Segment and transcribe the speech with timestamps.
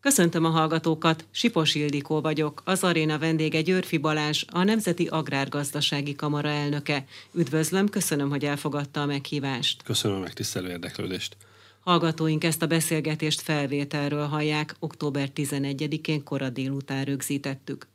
[0.00, 6.48] Köszöntöm a hallgatókat, Sipos Ildikó vagyok, az aréna vendége Györfi Balázs, a Nemzeti Agrárgazdasági Kamara
[6.48, 7.04] elnöke.
[7.32, 9.82] Üdvözlöm, köszönöm, hogy elfogadta a meghívást.
[9.82, 11.36] Köszönöm a megtisztelő érdeklődést.
[11.80, 17.86] Hallgatóink ezt a beszélgetést felvételről hallják, október 11-én kora délután rögzítettük.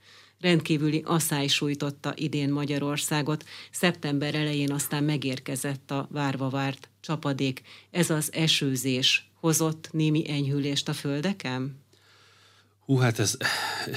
[0.42, 7.62] Rendkívüli asszály sújtotta idén Magyarországot, szeptember elején aztán megérkezett a várva várt csapadék.
[7.92, 11.84] Ez az esőzés hozott némi enyhülést a földeken?
[12.86, 13.38] Hú, hát ez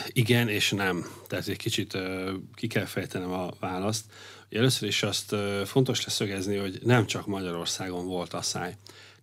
[0.09, 1.07] igen és nem.
[1.27, 4.05] Tehát egy kicsit uh, ki kell fejtenem a választ.
[4.51, 8.77] Először is azt uh, fontos leszögezni, hogy nem csak Magyarországon volt asszály.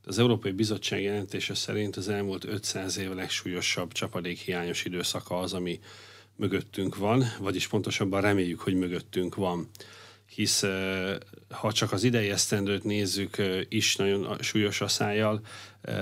[0.05, 5.79] Az Európai Bizottság jelentése szerint az elmúlt 500 év legsúlyosabb csapadékhiányos időszaka az, ami
[6.35, 9.70] mögöttünk van, vagyis pontosabban reméljük, hogy mögöttünk van.
[10.25, 10.63] Hisz
[11.49, 13.35] ha csak az idei esztendőt nézzük,
[13.70, 15.41] is nagyon súlyos asszájjal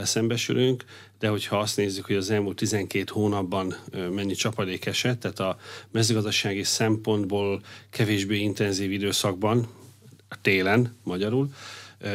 [0.03, 0.83] szembesülünk,
[1.23, 3.75] de hogyha azt nézzük, hogy az elmúlt 12 hónapban
[4.11, 5.57] mennyi csapadék esett, tehát a
[5.91, 9.67] mezőgazdasági szempontból kevésbé intenzív időszakban,
[10.41, 11.53] télen magyarul,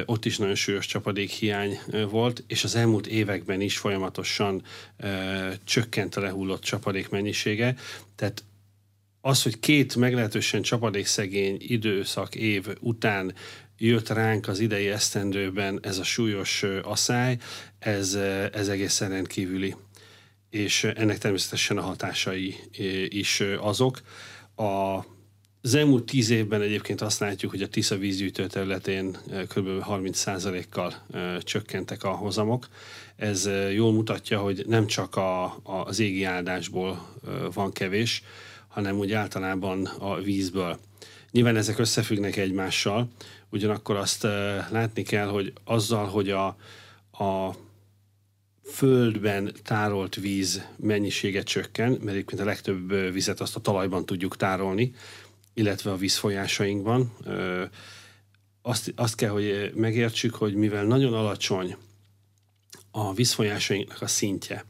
[0.04, 1.78] ott is nagyon súlyos csapadékhiány
[2.10, 4.62] volt, és az elmúlt években is folyamatosan
[5.64, 7.74] csökkent a lehullott csapadék mennyisége,
[8.16, 8.44] tehát
[9.20, 13.34] az, hogy két meglehetősen csapadékszegény időszak év után
[13.78, 17.38] jött ránk az idei esztendőben ez a súlyos asszály,
[17.78, 18.14] ez,
[18.52, 19.76] ez egészen rendkívüli.
[20.50, 22.56] És ennek természetesen a hatásai
[23.08, 24.00] is azok.
[24.56, 25.04] A
[25.62, 29.16] az elmúlt tíz évben egyébként azt látjuk, hogy a Tisza vízgyűjtő területén
[29.48, 29.68] kb.
[29.90, 30.94] 30%-kal
[31.42, 32.68] csökkentek a hozamok.
[33.16, 37.14] Ez jól mutatja, hogy nem csak a, a, az égi áldásból
[37.52, 38.22] van kevés,
[38.68, 40.78] hanem úgy általában a vízből.
[41.30, 43.08] Nyilván ezek összefüggnek egymással,
[43.50, 44.22] ugyanakkor azt
[44.70, 46.46] látni kell, hogy azzal, hogy a,
[47.24, 47.54] a
[48.64, 54.94] földben tárolt víz mennyisége csökken, mert egyébként a legtöbb vizet azt a talajban tudjuk tárolni,
[55.54, 57.16] illetve a vízfolyásainkban.
[58.62, 61.76] Azt, azt kell, hogy megértsük, hogy mivel nagyon alacsony
[62.90, 64.64] a vízfolyásainknak a szintje,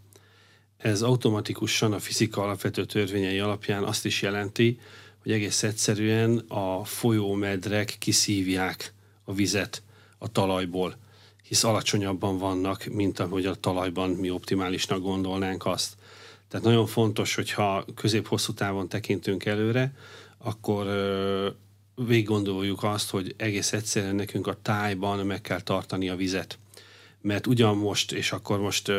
[0.78, 4.80] ez automatikusan a fizika alapvető törvényei alapján azt is jelenti,
[5.28, 8.92] hogy egész egyszerűen a folyómedrek kiszívják
[9.24, 9.82] a vizet
[10.18, 10.96] a talajból,
[11.48, 15.96] hisz alacsonyabban vannak, mint ahogy a talajban mi optimálisnak gondolnánk azt.
[16.48, 19.92] Tehát nagyon fontos, hogyha közép-hosszú távon tekintünk előre,
[20.38, 20.86] akkor
[21.94, 26.58] végig gondoljuk azt, hogy egész egyszerűen nekünk a tájban meg kell tartani a vizet
[27.20, 28.92] mert ugyan most, és akkor most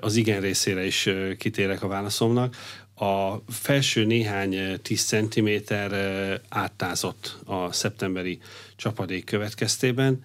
[0.00, 1.08] az igen részére is
[1.38, 2.56] kitérek a válaszomnak,
[3.00, 5.48] a felső néhány 10 cm
[6.48, 8.38] áttázott a szeptemberi
[8.76, 10.24] csapadék következtében,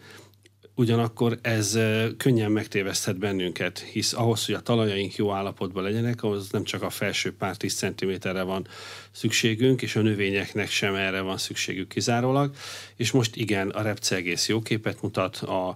[0.78, 1.80] Ugyanakkor ez
[2.18, 6.90] könnyen megtéveszthet bennünket, hisz ahhoz, hogy a talajaink jó állapotban legyenek, ahhoz nem csak a
[6.90, 8.68] felső pár tíz centiméterre van
[9.16, 12.56] szükségünk, és a növényeknek sem erre van szükségük kizárólag.
[12.96, 15.68] És most igen, a repce egész jó képet mutat, a,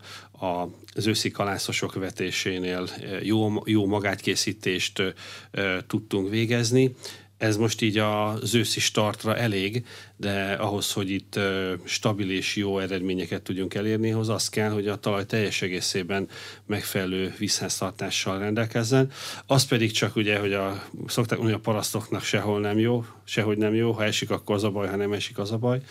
[0.46, 2.90] a, az őszi kalászosok vetésénél
[3.22, 6.96] jó, jó magátkészítést e, tudtunk végezni,
[7.40, 9.86] ez most így az őszi startra elég,
[10.20, 11.40] de ahhoz, hogy itt
[11.84, 16.28] stabil és jó eredményeket tudjunk elérni, ahhoz az kell, hogy a talaj teljes egészében
[16.66, 19.12] megfelelő vízháztartással rendelkezzen.
[19.46, 23.76] Az pedig csak ugye, hogy a, szokták mondani, a parasztoknak sehol nem jó, sehogy nem
[23.76, 25.82] jó, ha esik, akkor az a baj, ha nem esik, az a baj.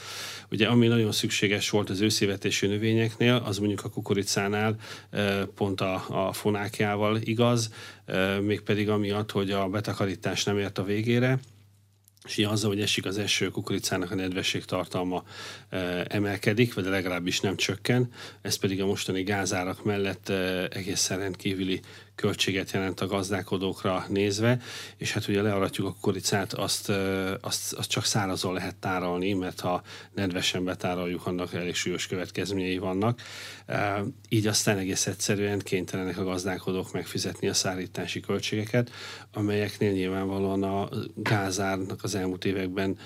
[0.51, 4.77] Ugye ami nagyon szükséges volt az őszévetésű növényeknél, az mondjuk a kukoricánál
[5.55, 7.73] pont a, a fonákjával igaz,
[8.41, 11.39] mégpedig amiatt, hogy a betakarítás nem ért a végére,
[12.29, 15.25] és így azzal, hogy esik az eső, kukoricának a nedvesség tartalma
[15.69, 18.11] e, emelkedik, vagy legalábbis nem csökken,
[18.43, 21.81] ez pedig a mostani gázárak mellett e, egészen rendkívüli
[22.19, 24.61] költséget jelent a gazdálkodókra nézve,
[24.97, 26.93] és hát ugye learatjuk a kukoricát, azt,
[27.41, 29.83] azt, azt csak szárazon lehet tárolni, mert ha
[30.15, 33.21] nedvesen betároljuk, annak elég súlyos következményei vannak.
[34.29, 38.91] Így aztán egész egyszerűen kénytelenek a gazdálkodók megfizetni a szállítási költségeket,
[39.33, 42.99] amelyeknél nyilvánvalóan a gázárnak az elmúlt években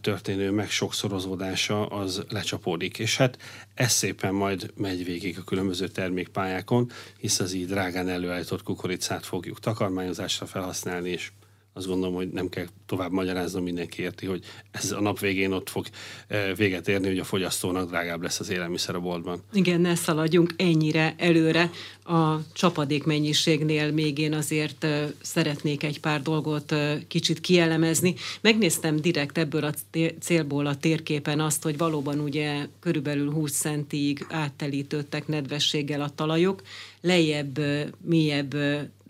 [0.00, 2.98] történő meg sokszorozódása az lecsapódik.
[2.98, 3.38] És hát
[3.74, 9.60] ez szépen majd megy végig a különböző termékpályákon, hisz az így drágán előállított kukoricát fogjuk
[9.60, 11.30] takarmányozásra felhasználni, és
[11.76, 15.68] azt gondolom, hogy nem kell tovább magyaráznom, mindenki érti, hogy ez a nap végén ott
[15.68, 15.86] fog
[16.26, 19.42] eh, véget érni, hogy a fogyasztónak drágább lesz az élelmiszer a boltban.
[19.52, 21.70] Igen, ne szaladjunk ennyire előre.
[22.04, 28.14] A csapadék mennyiségnél még én azért eh, szeretnék egy pár dolgot eh, kicsit kielemezni.
[28.40, 29.72] Megnéztem direkt ebből a
[30.20, 36.62] célból a térképen azt, hogy valóban ugye körülbelül 20 centig áttelítődtek nedvességgel a talajok,
[37.00, 37.58] lejjebb,
[38.00, 38.54] mélyebb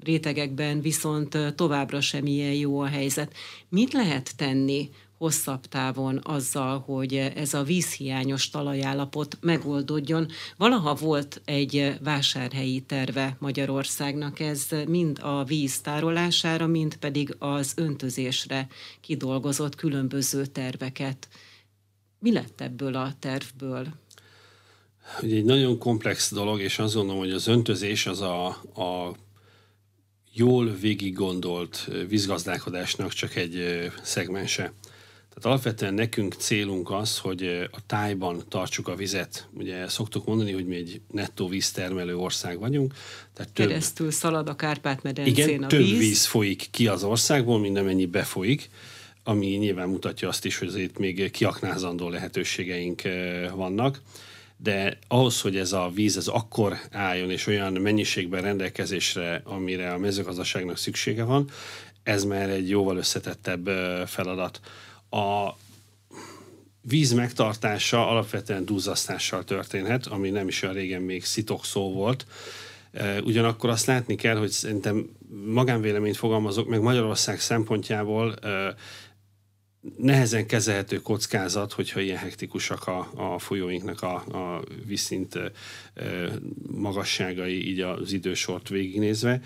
[0.05, 3.33] rétegekben viszont továbbra sem ilyen jó a helyzet.
[3.69, 10.29] Mit lehet tenni hosszabb távon azzal, hogy ez a vízhiányos talajállapot megoldódjon.
[10.57, 18.69] Valaha volt egy vásárhelyi terve Magyarországnak, ez mind a víz tárolására, mind pedig az öntözésre
[19.01, 21.29] kidolgozott különböző terveket.
[22.19, 23.87] Mi lett ebből a tervből?
[25.23, 29.15] Ugye egy nagyon komplex dolog, és azt gondolom, hogy az öntözés az a, a
[30.35, 34.73] jól végig gondolt vízgazdálkodásnak csak egy szegmense.
[35.29, 39.49] Tehát alapvetően nekünk célunk az, hogy a tájban tartsuk a vizet.
[39.53, 42.95] Ugye szoktuk mondani, hogy mi egy nettó víztermelő ország vagyunk.
[43.33, 45.99] Tehát több, Keresztül szalad a Kárpát-medencén igen, a több víz.
[45.99, 48.71] víz folyik ki az országból, mint amennyi befolyik
[49.27, 53.03] ami nyilván mutatja azt is, hogy azért még kiaknázandó lehetőségeink
[53.55, 54.01] vannak
[54.65, 59.99] de ahhoz, hogy ez a víz ez akkor álljon, és olyan mennyiségben rendelkezésre, amire a
[59.99, 61.51] mezőgazdaságnak szüksége van,
[62.03, 63.69] ez már egy jóval összetettebb
[64.07, 64.61] feladat.
[65.11, 65.49] A
[66.81, 72.27] víz megtartása alapvetően duzzasztással történhet, ami nem is olyan régen még szitok szó volt.
[73.25, 75.11] Ugyanakkor azt látni kell, hogy szerintem
[75.47, 78.35] magánvéleményt fogalmazok, meg Magyarország szempontjából
[79.97, 85.39] nehezen kezelhető kockázat, hogyha ilyen hektikusak a, a folyóinknak a, a vízszint
[86.71, 89.41] magasságai, így az idősort végignézve.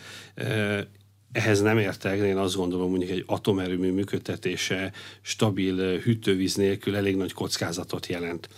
[1.33, 7.17] Ehhez nem értek, de én azt gondolom, mondjuk egy atomerőmű működtetése stabil hűtővíz nélkül elég
[7.17, 8.49] nagy kockázatot jelent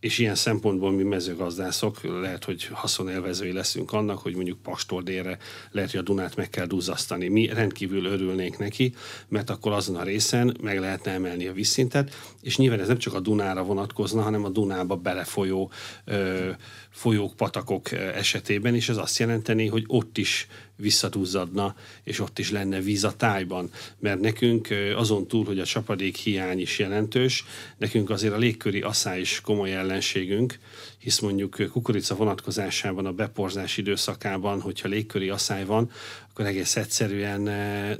[0.00, 5.38] és ilyen szempontból mi mezőgazdászok lehet, hogy haszonélvezői leszünk annak, hogy mondjuk Pastól délre
[5.70, 7.28] lehet, hogy a Dunát meg kell duzzasztani.
[7.28, 8.94] Mi rendkívül örülnénk neki,
[9.28, 13.14] mert akkor azon a részen meg lehetne emelni a vízszintet, és nyilván ez nem csak
[13.14, 15.70] a Dunára vonatkozna, hanem a Dunába belefolyó
[16.04, 16.50] ö,
[16.90, 20.46] folyók, patakok esetében, és ez azt jelenteni, hogy ott is
[20.76, 21.74] visszatúzzadna,
[22.04, 23.70] és ott is lenne víz a tájban.
[23.98, 27.44] Mert nekünk azon túl, hogy a csapadék hiány is jelentős,
[27.78, 30.58] nekünk azért a légköri asszály is komoly ellenségünk,
[30.98, 35.90] hisz mondjuk kukorica vonatkozásában a beporzás időszakában, hogyha légköri asszály van,
[36.30, 37.40] akkor egész egyszerűen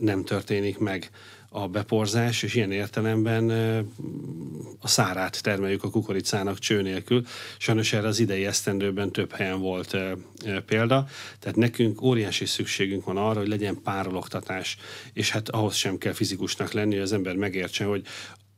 [0.01, 1.11] nem történik meg
[1.53, 3.51] a beporzás, és ilyen értelemben
[4.81, 7.27] a szárát termeljük a kukoricának cső nélkül.
[7.59, 9.97] Sajnos erre az idei esztendőben több helyen volt
[10.67, 11.07] példa,
[11.39, 14.77] tehát nekünk óriási szükségünk van arra, hogy legyen párologtatás,
[15.13, 18.03] és hát ahhoz sem kell fizikusnak lenni, hogy az ember megértse, hogy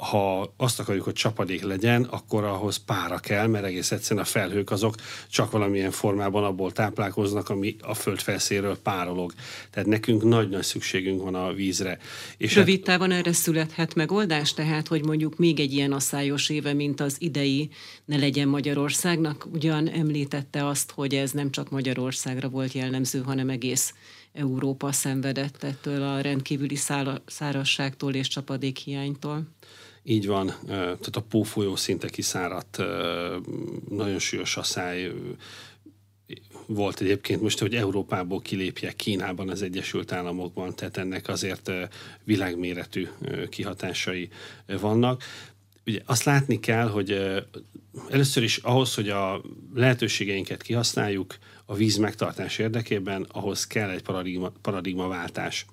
[0.02, 4.70] ha azt akarjuk, hogy csapadék legyen, akkor ahhoz pára kell, mert egész egyszerűen a felhők
[4.70, 4.94] azok
[5.31, 9.32] csak valamilyen formában abból táplálkoznak, ami a föld felszéről párolog.
[9.70, 11.99] Tehát nekünk nagy-nagy szükségünk van a vízre.
[12.37, 12.84] És Rövid hát...
[12.84, 17.70] távon erre születhet megoldás, tehát, hogy mondjuk még egy ilyen asszályos éve, mint az idei,
[18.05, 19.46] ne legyen Magyarországnak.
[19.52, 23.94] Ugyan említette azt, hogy ez nem csak Magyarországra volt jellemző, hanem egész
[24.32, 26.78] Európa szenvedett ettől a rendkívüli
[27.26, 29.46] szárazságtól és csapadékhiánytól.
[30.04, 32.76] Így van, tehát a pófolyó szinte kiszáradt,
[33.88, 35.12] nagyon súlyos asszály
[36.66, 41.70] volt egyébként most, hogy Európából kilépjek Kínában, az Egyesült Államokban, tehát ennek azért
[42.25, 43.08] világméretű
[43.49, 44.28] kihatásai
[44.81, 45.22] vannak.
[45.87, 47.20] Ugye azt látni kell, hogy
[48.10, 49.43] először is ahhoz, hogy a
[49.75, 55.66] lehetőségeinket kihasználjuk a víz megtartás érdekében, ahhoz kell egy paradigma, paradigmaváltás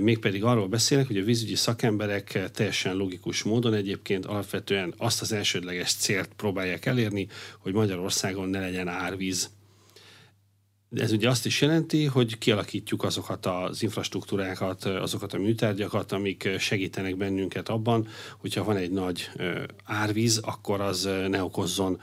[0.00, 5.94] mégpedig arról beszélek, hogy a vízügyi szakemberek teljesen logikus módon egyébként alapvetően azt az elsődleges
[5.94, 9.50] célt próbálják elérni, hogy Magyarországon ne legyen árvíz.
[10.96, 17.16] Ez ugye azt is jelenti, hogy kialakítjuk azokat az infrastruktúrákat, azokat a műtárgyakat, amik segítenek
[17.16, 19.30] bennünket abban, hogyha van egy nagy
[19.84, 22.00] árvíz, akkor az ne okozzon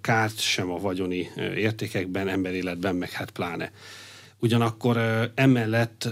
[0.00, 3.72] kárt sem a vagyoni értékekben, emberéletben, meg hát pláne.
[4.38, 4.96] Ugyanakkor
[5.34, 6.08] emellett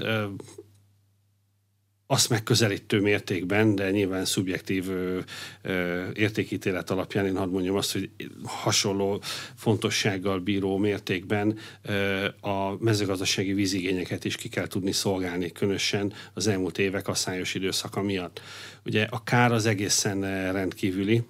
[2.10, 5.18] azt megközelítő mértékben, de nyilván szubjektív ö,
[5.62, 8.10] ö, értékítélet alapján én hadd mondjam azt, hogy
[8.44, 9.22] hasonló
[9.54, 16.78] fontossággal bíró mértékben ö, a mezőgazdasági vízigényeket is ki kell tudni szolgálni, különösen az elmúlt
[16.78, 18.40] évek asszályos időszaka miatt.
[18.84, 20.20] Ugye a kár az egészen
[20.52, 21.22] rendkívüli,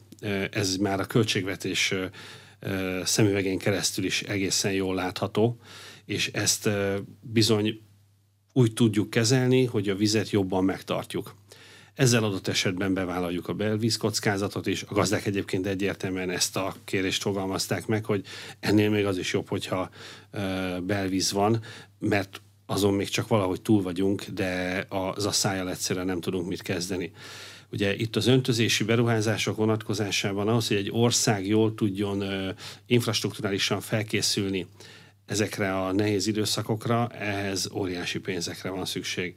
[0.51, 1.95] ez már a költségvetés
[3.05, 5.61] szemüvegén keresztül is egészen jól látható,
[6.05, 6.69] és ezt
[7.21, 7.81] bizony
[8.59, 11.35] úgy tudjuk kezelni, hogy a vizet jobban megtartjuk.
[11.95, 14.83] Ezzel adott esetben bevállaljuk a belvízkockázatot is.
[14.83, 18.25] A gazdák egyébként egyértelműen ezt a kérést fogalmazták meg, hogy
[18.61, 19.91] ennél még az is jobb, hogyha
[20.83, 21.61] belvíz van,
[21.99, 26.63] mert azon még csak valahogy túl vagyunk, de az a szájjal egyszerűen nem tudunk mit
[26.63, 27.13] kezdeni.
[27.73, 32.25] Ugye itt az öntözési beruházások vonatkozásában ahhoz, hogy egy ország jól tudjon
[32.87, 34.67] infrastruktúrálisan felkészülni
[35.29, 39.35] ezekre a nehéz időszakokra, ehhez óriási pénzekre van szükség.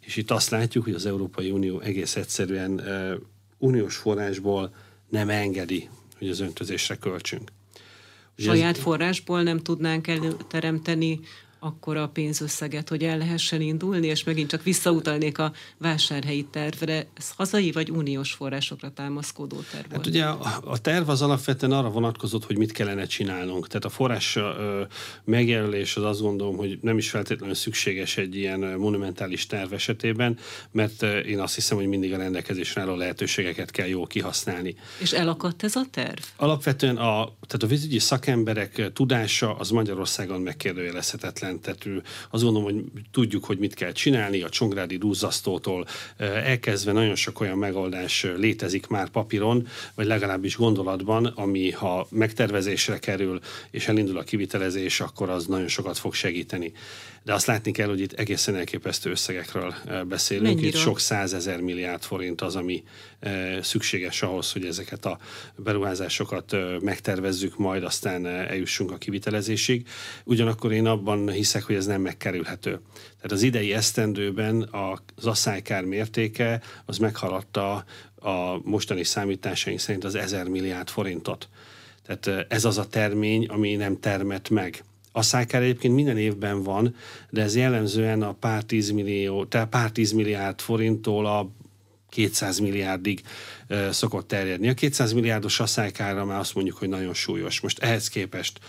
[0.00, 3.12] És itt azt látjuk, hogy az Európai Unió egész egyszerűen uh,
[3.58, 4.74] uniós forrásból
[5.08, 7.50] nem engedi, hogy az öntözésre költsünk.
[8.36, 8.82] Saját ez...
[8.82, 11.20] forrásból nem tudnánk előteremteni
[11.58, 17.06] akkor a pénzösszeget, hogy el lehessen indulni, és megint csak visszautalnék a vásárhelyi tervre.
[17.16, 19.92] Ez hazai vagy uniós forrásokra támaszkodó terv?
[19.92, 23.66] Hát ugye a, a terv az alapvetően arra vonatkozott, hogy mit kellene csinálnunk.
[23.66, 24.82] Tehát a forrás ö,
[25.24, 30.38] megjelölés az azt gondolom, hogy nem is feltétlenül szükséges egy ilyen monumentális terv esetében,
[30.70, 34.74] mert én azt hiszem, hogy mindig a rendelkezésre álló lehetőségeket kell jól kihasználni.
[35.00, 36.18] És elakadt ez a terv?
[36.36, 43.44] Alapvetően a, tehát a vízügyi szakemberek tudása az Magyarországon megkérdőjelezhetetlen tehát azt gondolom, hogy tudjuk,
[43.44, 45.86] hogy mit kell csinálni, a csongrádi rúzzasztótól
[46.44, 53.40] elkezdve nagyon sok olyan megoldás létezik már papíron, vagy legalábbis gondolatban, ami ha megtervezésre kerül,
[53.70, 56.72] és elindul a kivitelezés, akkor az nagyon sokat fog segíteni
[57.28, 59.74] de azt látni kell, hogy itt egészen elképesztő összegekről
[60.08, 60.46] beszélünk.
[60.46, 60.68] Mennyiről?
[60.68, 62.82] Itt sok százezer milliárd forint az, ami
[63.62, 65.18] szükséges ahhoz, hogy ezeket a
[65.56, 69.88] beruházásokat megtervezzük, majd aztán eljussunk a kivitelezésig.
[70.24, 72.80] Ugyanakkor én abban hiszek, hogy ez nem megkerülhető.
[73.16, 74.68] Tehát az idei esztendőben
[75.16, 77.84] az asszálykár mértéke az meghaladta
[78.20, 81.48] a mostani számításaink szerint az ezer milliárd forintot.
[82.06, 84.84] Tehát ez az a termény, ami nem termet meg.
[85.12, 86.94] A szájkár egyébként minden évben van,
[87.30, 91.50] de ez jellemzően a pár tízmillió, tehát pár tízmilliárd forinttól a
[92.08, 93.20] 200 milliárdig
[93.90, 94.68] szokott terjedni.
[94.68, 97.60] A 200 milliárdos asszálykára már azt mondjuk, hogy nagyon súlyos.
[97.60, 98.60] Most ehhez képest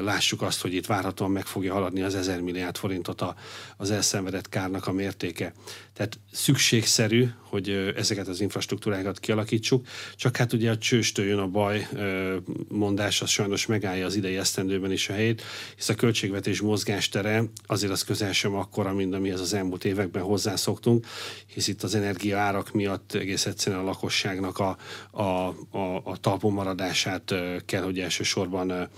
[0.00, 3.34] lássuk azt, hogy itt várhatóan meg fogja haladni az 1000 milliárd forintot a,
[3.76, 5.52] az elszenvedett kárnak a mértéke.
[5.94, 9.86] Tehát szükségszerű, hogy ezeket az infrastruktúrákat kialakítsuk,
[10.16, 11.88] csak hát ugye a csőstől jön a baj
[12.68, 15.42] mondás, az sajnos megállja az idei esztendőben is a helyét,
[15.76, 21.06] hisz a költségvetés mozgástere azért az közel sem akkora, mint amihez az elmúlt években hozzászoktunk,
[21.46, 24.76] hisz itt az energia árak miatt egész egyszerűen a lakosságnak a,
[25.10, 27.34] a, a, a talpon maradását
[27.66, 28.88] kell, hogy elsősorban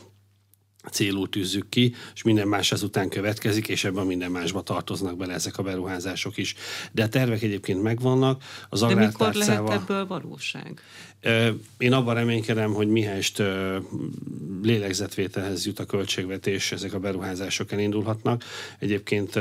[0.90, 5.59] célú tűzzük ki, és minden más ezután következik, és ebben minden másba tartoznak bele ezek
[5.59, 6.55] a beruházások is.
[6.93, 8.43] De a tervek egyébként megvannak.
[8.69, 10.81] Az De mikor lehet ebből valóság?
[11.78, 13.43] Én abban reménykedem, hogy mihelyest
[14.62, 18.45] lélegzetvételhez jut a költségvetés, ezek a beruházások elindulhatnak.
[18.78, 19.40] Egyébként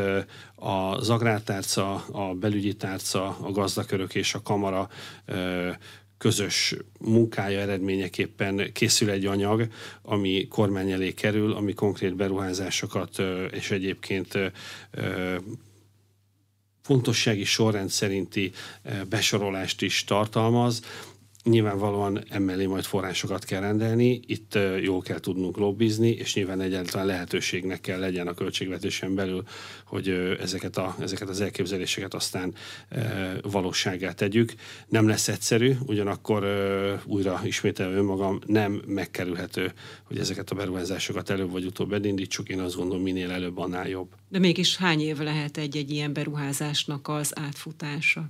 [0.55, 4.89] az agrártárca, a belügyi tárca, a gazdakörök és a kamara
[6.17, 9.67] közös munkája eredményeképpen készül egy anyag,
[10.01, 14.38] ami kormány elé kerül, ami konkrét beruházásokat és egyébként
[16.81, 18.51] fontossági sorrend szerinti
[19.10, 20.81] besorolást is tartalmaz,
[21.49, 27.81] Nyilvánvalóan emellé majd forrásokat kell rendelni, itt jól kell tudnunk lobbizni, és nyilván egyáltalán lehetőségnek
[27.81, 29.43] kell legyen a költségvetésen belül,
[29.85, 30.09] hogy
[30.41, 32.53] ezeket, a, ezeket az elképzeléseket aztán
[33.41, 34.53] valóságá tegyük.
[34.87, 36.45] Nem lesz egyszerű, ugyanakkor
[37.05, 39.73] újra ismételve önmagam nem megkerülhető,
[40.03, 42.49] hogy ezeket a beruházásokat előbb vagy utóbb elindítsuk.
[42.49, 44.13] Én azt gondolom, minél előbb, annál jobb.
[44.29, 48.29] De mégis hány év lehet egy-egy ilyen beruházásnak az átfutása?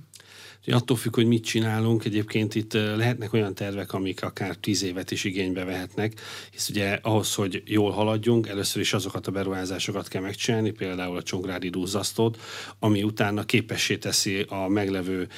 [0.66, 2.04] Attól függ, hogy mit csinálunk.
[2.04, 6.20] Egyébként itt lehetnek olyan tervek, amik akár tíz évet is igénybe vehetnek,
[6.50, 11.22] hisz ugye ahhoz, hogy jól haladjunk, először is azokat a beruházásokat kell megcsinálni, például a
[11.22, 12.40] Csongrádi dúzzasztót,
[12.78, 15.28] ami utána képessé teszi a meglevő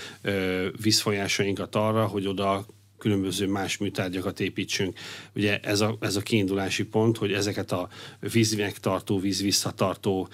[0.82, 2.66] vízfolyásainkat arra, hogy oda
[2.99, 4.99] különböző más műtárgyakat építsünk.
[5.35, 7.88] Ugye ez a, ez a kiindulási pont, hogy ezeket a
[8.32, 10.28] vízmegtartó, víz visszatartó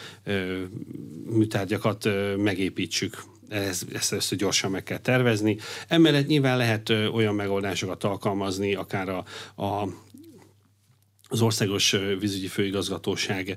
[1.25, 5.57] műtárgyakat ö, megépítsük ez, ezt először gyorsan meg kell tervezni.
[5.89, 9.25] Emellett nyilván lehet olyan megoldásokat alkalmazni, akár a,
[9.63, 9.89] a
[11.29, 13.57] az Országos Vízügyi Főigazgatóság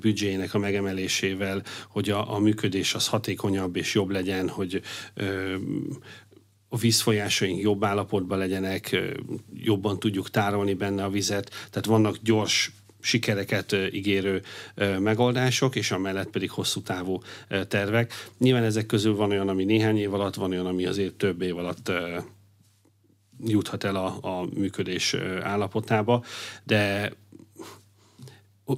[0.00, 4.82] büdzséjének a megemelésével, hogy a, a működés az hatékonyabb és jobb legyen, hogy
[6.68, 8.96] a vízfolyásaink jobb állapotban legyenek,
[9.54, 14.42] jobban tudjuk tárolni benne a vizet, tehát vannak gyors sikereket ígérő
[14.98, 17.20] megoldások, és amellett pedig hosszú távú
[17.68, 18.12] tervek.
[18.38, 21.56] Nyilván ezek közül van olyan, ami néhány év alatt, van olyan, ami azért több év
[21.56, 21.92] alatt
[23.44, 26.24] juthat el a, a működés állapotába,
[26.64, 27.12] de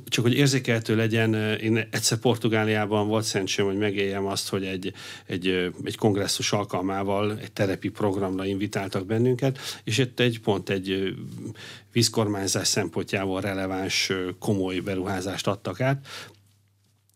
[0.08, 4.92] csak hogy érzékelhető legyen, én egyszer Portugáliában volt szerencsém, hogy megéljem azt, hogy egy,
[5.26, 5.46] egy,
[5.84, 11.14] egy kongresszus alkalmával egy terepi programra invitáltak bennünket, és itt egy pont egy
[11.92, 16.06] vízkormányzás szempontjából releváns, komoly beruházást adtak át,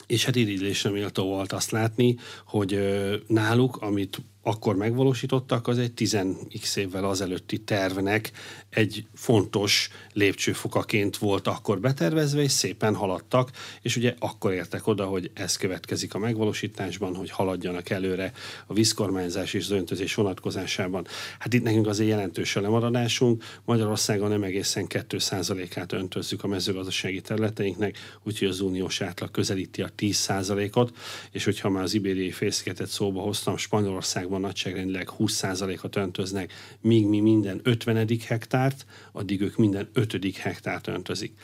[0.06, 2.16] és hát irigylésre méltó volt azt látni,
[2.46, 2.78] hogy
[3.26, 8.30] náluk, amit akkor megvalósítottak, az egy 10x évvel azelőtti tervnek
[8.70, 13.50] egy fontos lépcsőfokaként volt akkor betervezve, és szépen haladtak,
[13.82, 18.32] és ugye akkor értek oda, hogy ez következik a megvalósításban, hogy haladjanak előre
[18.66, 21.06] a vízkormányzás és az öntözés vonatkozásában.
[21.38, 23.44] Hát itt nekünk azért jelentős a lemaradásunk.
[23.64, 30.96] Magyarországon nem egészen 2%-át öntözzük a mezőgazdasági területeinknek, úgyhogy az uniós átlag közelíti a 10%-ot,
[31.30, 37.60] és hogyha már az ibériai félszigetet szóba hoztam, Spanyolországban nagyságrendileg 20%-ot öntöznek, míg mi minden
[37.62, 38.08] 50.
[38.26, 40.36] hektárt, addig ők minden 5.
[40.36, 41.38] hektárt öntözik.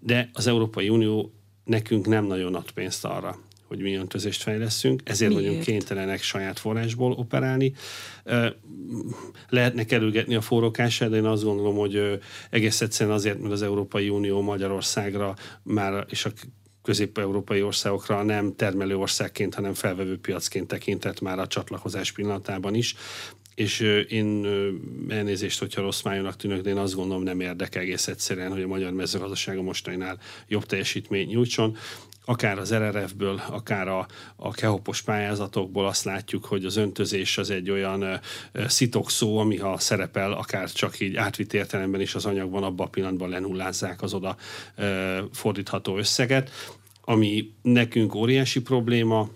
[0.00, 1.32] De az Európai Unió
[1.64, 5.46] nekünk nem nagyon ad pénzt arra, hogy mi öntözést fejleszünk, ezért Miért?
[5.46, 7.72] vagyunk kénytelenek saját forrásból operálni.
[9.48, 14.08] Lehetne kerülgetni a forrókását, de én azt gondolom, hogy egész egyszerűen azért, mert az Európai
[14.08, 16.30] Unió Magyarországra már és a
[16.86, 22.94] közép-európai országokra nem termelő országként, hanem felvevő piacként tekintett már a csatlakozás pillanatában is.
[23.54, 24.46] És én
[25.08, 28.66] elnézést, hogyha rossz májónak tűnök, de én azt gondolom nem érdekel egész egyszerűen, hogy a
[28.66, 31.76] magyar mezőgazdasága mostaninál jobb teljesítményt nyújtson
[32.28, 34.06] akár az RRF-ből, akár a,
[34.36, 38.20] a kehopos pályázatokból azt látjuk, hogy az öntözés az egy olyan
[38.66, 42.90] szitok szó, ami ha szerepel, akár csak így átvitt értelemben is az anyagban, abban a
[42.90, 44.36] pillanatban lenullázzák az oda
[45.32, 46.50] fordítható összeget,
[47.00, 49.28] ami nekünk óriási probléma,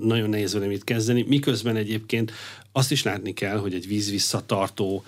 [0.00, 2.32] nagyon nehéz vele mit kezdeni, miközben egyébként
[2.72, 5.04] azt is látni kell, hogy egy vízvisszatartó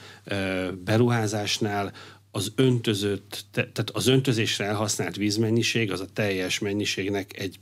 [0.84, 1.92] beruházásnál
[2.36, 7.58] az öntözött, tehát az öntözésre elhasznált vízmennyiség az a teljes mennyiségnek egy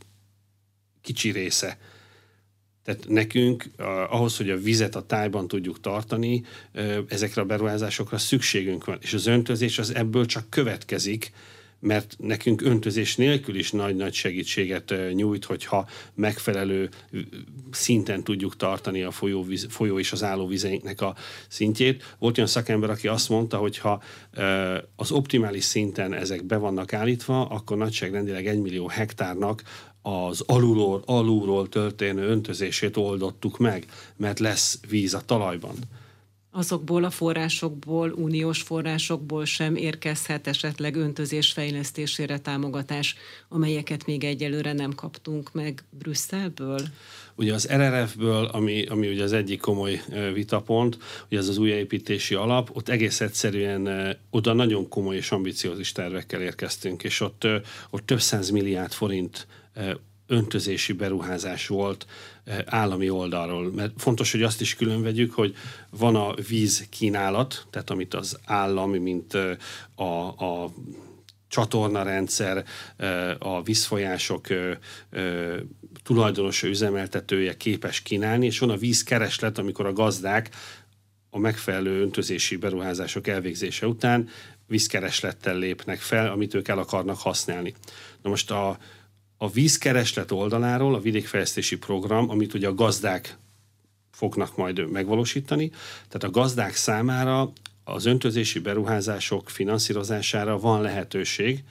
[1.00, 1.78] kicsi része.
[2.84, 3.64] Tehát nekünk
[4.08, 6.44] ahhoz, hogy a vizet a tájban tudjuk tartani,
[7.08, 8.98] ezekre a beruházásokra szükségünk van.
[9.00, 11.32] És az öntözés az ebből csak következik,
[11.82, 16.88] mert nekünk öntözés nélkül is nagy-nagy segítséget nyújt, hogyha megfelelő
[17.70, 21.14] szinten tudjuk tartani a folyóvíz, folyó és az állóvizeinknek a
[21.48, 22.16] szintjét.
[22.18, 24.02] Volt olyan szakember, aki azt mondta, hogy ha
[24.96, 29.62] az optimális szinten ezek be vannak állítva, akkor nagyságrendileg 1 millió hektárnak
[30.02, 33.86] az alulról, alulról történő öntözését oldottuk meg,
[34.16, 35.74] mert lesz víz a talajban
[36.54, 43.16] azokból a forrásokból, uniós forrásokból sem érkezhet esetleg öntözés fejlesztésére támogatás,
[43.48, 46.80] amelyeket még egyelőre nem kaptunk meg Brüsszelből?
[47.34, 50.98] Ugye az RRF-ből, ami, ami ugye az egyik komoly vitapont,
[51.30, 57.02] ugye ez az újjáépítési alap, ott egész egyszerűen oda nagyon komoly és ambiciózis tervekkel érkeztünk,
[57.02, 57.46] és ott,
[57.90, 59.46] ott több száz milliárd forint
[60.32, 62.06] öntözési beruházás volt
[62.44, 63.72] eh, állami oldalról.
[63.72, 65.54] Mert fontos, hogy azt is külön vegyük, hogy
[65.90, 69.56] van a víz kínálat, tehát amit az állami, mint eh,
[69.94, 70.72] a, a
[71.48, 72.64] csatornarendszer,
[72.96, 74.46] eh, a vízfolyások
[76.02, 80.50] tulajdonosa, üzemeltetője képes kínálni, és van a vízkereslet, amikor a gazdák
[81.30, 84.28] a megfelelő öntözési beruházások elvégzése után
[84.66, 87.74] vízkereslettel lépnek fel, amit ők el akarnak használni.
[88.22, 88.78] Na most a,
[89.42, 93.36] a vízkereslet oldaláról a vidékfejlesztési program, amit ugye a gazdák
[94.10, 95.70] fognak majd megvalósítani,
[96.08, 97.52] tehát a gazdák számára
[97.84, 101.62] az öntözési beruházások finanszírozására van lehetőség,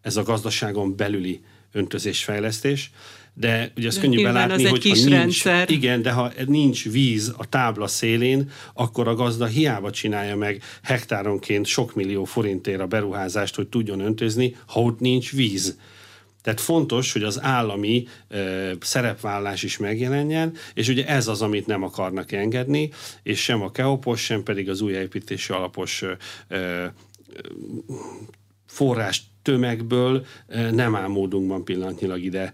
[0.00, 1.40] ez a gazdaságon belüli
[1.72, 2.90] öntözésfejlesztés,
[3.34, 5.70] de ugye azt könnyű belátni, hogy ha nincs, rendszer.
[5.70, 11.66] igen, de ha nincs víz a tábla szélén, akkor a gazda hiába csinálja meg hektáronként
[11.66, 15.76] sok millió forintért a beruházást, hogy tudjon öntözni, ha ott nincs víz.
[16.40, 21.82] Tehát fontos, hogy az állami ö, szerepvállás is megjelenjen, és ugye ez az, amit nem
[21.82, 22.90] akarnak engedni,
[23.22, 26.12] és sem a Keopos, sem pedig az újjáépítési alapos ö,
[26.48, 26.86] ö,
[28.66, 30.26] forrás tömegből
[30.70, 32.52] nem áll módunkban pillanatnyilag ide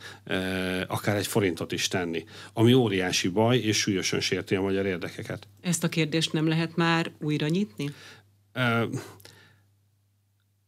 [0.87, 5.49] akár egy forintot is tenni, ami óriási baj, és súlyosan sérti a magyar érdekeket.
[5.61, 7.90] Ezt a kérdést nem lehet már újra nyitni?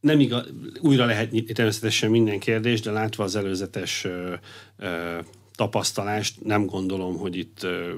[0.07, 0.45] Nem igaz,
[0.81, 4.35] újra lehet nyitni természetesen minden kérdés, de látva az előzetes ö,
[4.77, 5.19] ö,
[5.55, 7.95] tapasztalást, nem gondolom, hogy itt ö,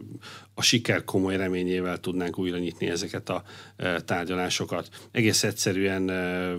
[0.55, 3.42] a siker komoly reményével tudnánk újra nyitni ezeket a
[3.77, 4.88] ö, tárgyalásokat.
[5.11, 6.57] Egész egyszerűen ö,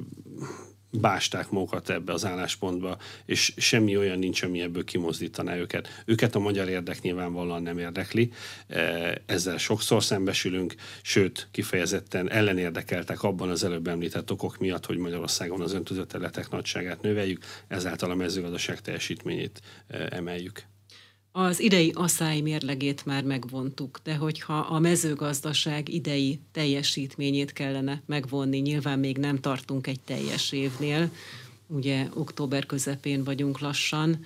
[0.92, 6.04] básták magukat ebbe az álláspontba, és semmi olyan nincs, ami ebből kimozdítaná őket.
[6.06, 8.32] Őket a magyar érdek nyilvánvalóan nem érdekli,
[8.68, 15.62] e, ezzel sokszor szembesülünk, sőt, kifejezetten ellenérdekeltek abban az előbb említett okok miatt, hogy Magyarországon
[15.62, 20.64] az öntözött területek nagyságát növeljük, ezáltal a mezőgazdaság teljesítményét e, emeljük.
[21.32, 29.00] Az idei asszály mérlegét már megvontuk, de hogyha a mezőgazdaság idei teljesítményét kellene megvonni, nyilván
[29.00, 31.12] még nem tartunk egy teljes évnél,
[31.68, 34.26] ugye október közepén vagyunk lassan,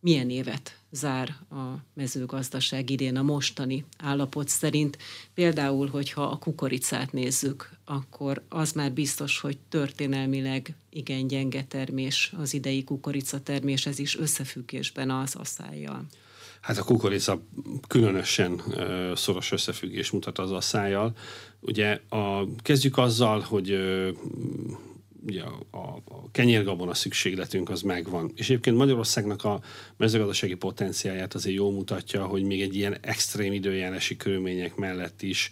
[0.00, 4.98] milyen évet zár a mezőgazdaság idén a mostani állapot szerint.
[5.34, 12.54] Például, hogyha a kukoricát nézzük, akkor az már biztos, hogy történelmileg igen gyenge termés az
[12.54, 16.06] idei kukoricatermés, ez is összefüggésben az asszájjal.
[16.64, 17.42] Hát a kukorica
[17.88, 18.62] különösen
[19.14, 21.12] szoros összefüggés mutat az asszájjal.
[21.60, 23.78] Ugye a, kezdjük azzal, hogy
[25.26, 28.32] ugye a, a, a kenyérgabona szükségletünk az megvan.
[28.34, 29.60] És egyébként Magyarországnak a
[29.96, 35.50] mezőgazdasági potenciáját azért jól mutatja, hogy még egy ilyen extrém időjárási körülmények mellett is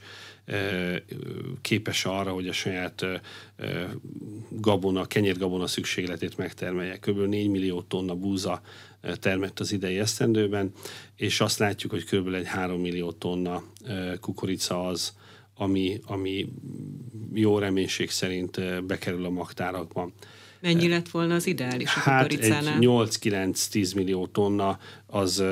[1.60, 3.04] képes arra, hogy a saját
[4.50, 6.96] gabona, kenyérgabona szükségletét megtermelje.
[6.96, 7.18] Kb.
[7.18, 8.62] 4 millió tonna búza
[9.20, 10.72] termett az idei esztendőben,
[11.16, 12.34] és azt látjuk, hogy kb.
[12.34, 13.62] egy 3 millió tonna
[14.20, 15.12] kukorica az,
[15.54, 16.48] ami, ami
[17.32, 20.12] jó reménység szerint bekerül a magtárakban.
[20.60, 25.44] Mennyi lett volna az ideális a hát egy 8-9-10 millió tonna az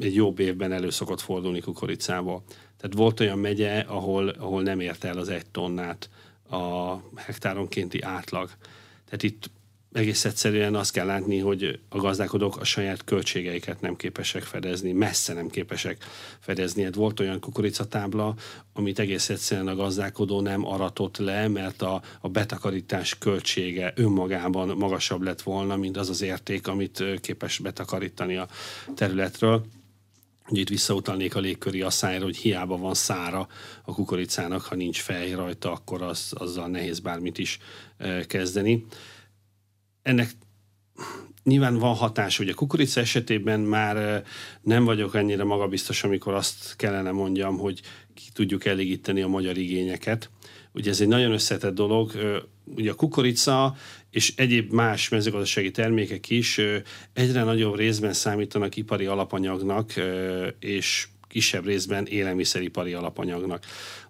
[0.00, 2.42] egy jobb évben elő szokott fordulni kukoricából.
[2.76, 6.10] Tehát volt olyan megye, ahol, ahol nem ért el az egy tonnát
[6.50, 8.50] a hektáronkénti átlag.
[9.04, 9.50] Tehát itt
[9.92, 15.32] egész egyszerűen azt kell látni, hogy a gazdálkodók a saját költségeiket nem képesek fedezni, messze
[15.32, 16.04] nem képesek
[16.40, 16.82] fedezni.
[16.82, 18.34] Hát volt olyan kukoricatábla,
[18.72, 25.22] amit egész egyszerűen a gazdálkodó nem aratott le, mert a, a betakarítás költsége önmagában magasabb
[25.22, 28.48] lett volna, mint az az érték, amit képes betakarítani a
[28.94, 29.66] területről.
[30.48, 33.48] Ugye itt visszautalnék a légköri asszályra, hogy hiába van szára
[33.84, 37.58] a kukoricának, ha nincs fej rajta, akkor az, azzal nehéz bármit is
[38.26, 38.86] kezdeni
[40.02, 40.30] ennek
[41.44, 44.24] nyilván van hatás, a kukorica esetében már
[44.62, 47.80] nem vagyok ennyire magabiztos, amikor azt kellene mondjam, hogy
[48.14, 50.30] ki tudjuk elégíteni a magyar igényeket.
[50.72, 52.12] Ugye ez egy nagyon összetett dolog.
[52.64, 53.76] Ugye a kukorica
[54.10, 56.60] és egyéb más mezőgazdasági termékek is
[57.12, 59.92] egyre nagyobb részben számítanak ipari alapanyagnak,
[60.58, 63.64] és kisebb részben élelmiszeripari alapanyagnak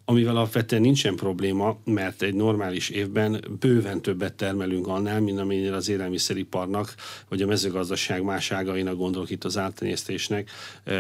[0.05, 5.89] amivel alapvetően nincsen probléma, mert egy normális évben bőven többet termelünk annál, mint amennyire az
[5.89, 6.95] élelmiszeriparnak,
[7.29, 10.51] vagy a mezőgazdaság más ágainak, gondolok itt az áttenyésztésnek,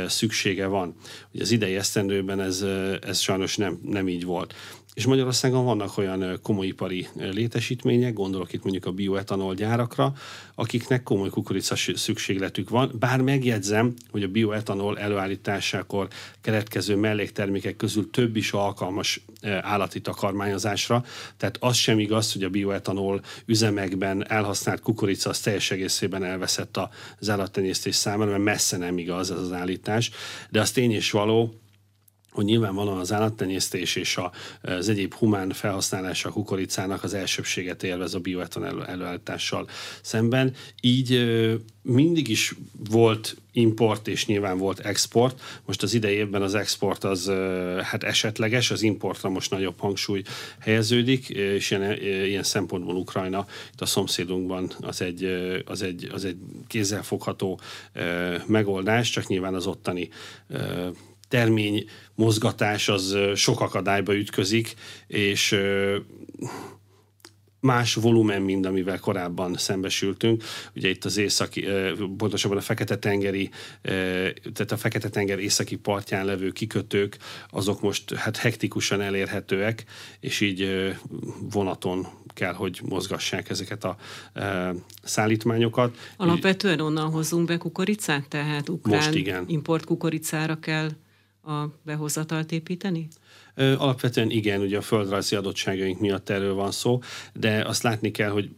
[0.06, 0.94] szüksége van.
[1.32, 2.64] Ugye az idei esztendőben ez,
[3.00, 4.54] ez sajnos nem, nem így volt.
[4.94, 10.12] És Magyarországon vannak olyan komolyipari létesítmények, gondolok itt mondjuk a bioetanol gyárakra,
[10.54, 16.08] akiknek komoly kukorica szükségletük van, bár megjegyzem, hogy a bioetanol előállításakor
[16.40, 19.24] keletkező melléktermékek közül több is alkalmas
[19.60, 21.04] állati takarmányozásra,
[21.36, 26.78] tehát az sem igaz, hogy a bioetanol üzemekben elhasznált kukorica az teljes egészében elveszett
[27.18, 30.10] az állattenyésztés számára, mert messze nem igaz ez az állítás,
[30.50, 31.61] de az tény és való,
[32.32, 34.20] hogy nyilvánvalóan az állattenyésztés és
[34.62, 39.68] az egyéb humán felhasználása a kukoricának az elsőbséget élvez a bioetan elő, előállítással
[40.02, 40.54] szemben.
[40.80, 41.26] Így
[41.82, 42.54] mindig is
[42.90, 45.40] volt import és nyilván volt export.
[45.64, 47.32] Most az idei évben az export az
[47.82, 50.22] hát esetleges, az importra most nagyobb hangsúly
[50.58, 55.24] helyeződik, és ilyen, ilyen szempontból Ukrajna itt a szomszédunkban az egy,
[55.64, 57.60] az egy, az egy kézzelfogható
[58.46, 60.08] megoldás, csak nyilván az ottani
[61.32, 64.74] termény mozgatás az sok akadályba ütközik,
[65.06, 65.56] és
[67.60, 70.42] más volumen, mint amivel korábban szembesültünk.
[70.76, 71.64] Ugye itt az északi,
[72.16, 73.50] pontosabban a Fekete-tengeri,
[74.52, 77.18] tehát a Fekete-tenger északi partján levő kikötők,
[77.50, 79.84] azok most hát hektikusan elérhetőek,
[80.20, 80.92] és így
[81.50, 83.96] vonaton kell, hogy mozgassák ezeket a
[85.02, 85.96] szállítmányokat.
[86.16, 89.44] Alapvetően onnan hozunk be kukoricát, tehát ukrán most igen.
[89.46, 90.90] import kukoricára kell
[91.42, 93.08] a behozatalt építeni?
[93.56, 97.00] Alapvetően igen, ugye a földrajzi adottságaink miatt erről van szó,
[97.34, 98.50] de azt látni kell, hogy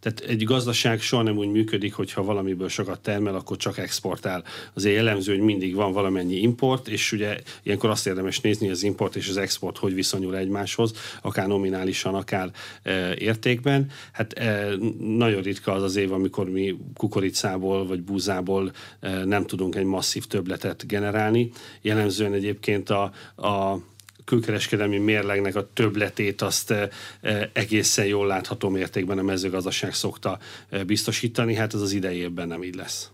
[0.00, 4.44] tehát egy gazdaság soha nem úgy működik, hogyha valamiből sokat termel, akkor csak exportál.
[4.74, 9.16] Azért jellemző, hogy mindig van valamennyi import, és ugye ilyenkor azt érdemes nézni, az import
[9.16, 12.50] és az export hogy viszonyul egymáshoz, akár nominálisan, akár
[12.82, 13.90] e, értékben.
[14.12, 19.74] Hát e, nagyon ritka az az év, amikor mi kukoricából vagy búzából e, nem tudunk
[19.74, 21.50] egy masszív töbletet generálni.
[21.80, 23.78] Jellemzően egyébként a, a
[24.24, 26.88] külkereskedelmi mérlegnek a többletét azt eh,
[27.20, 32.48] eh, egészen jól látható mértékben a mezőgazdaság szokta eh, biztosítani, hát ez az idei évben
[32.48, 33.08] nem így lesz.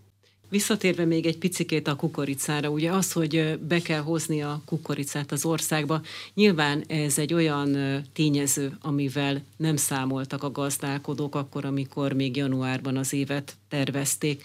[0.51, 5.44] Visszatérve még egy picikét a kukoricára, ugye az, hogy be kell hozni a kukoricát az
[5.44, 6.03] országba,
[6.35, 13.12] nyilván ez egy olyan tényező, amivel nem számoltak a gazdálkodók akkor, amikor még januárban az
[13.12, 14.42] évet tervezték.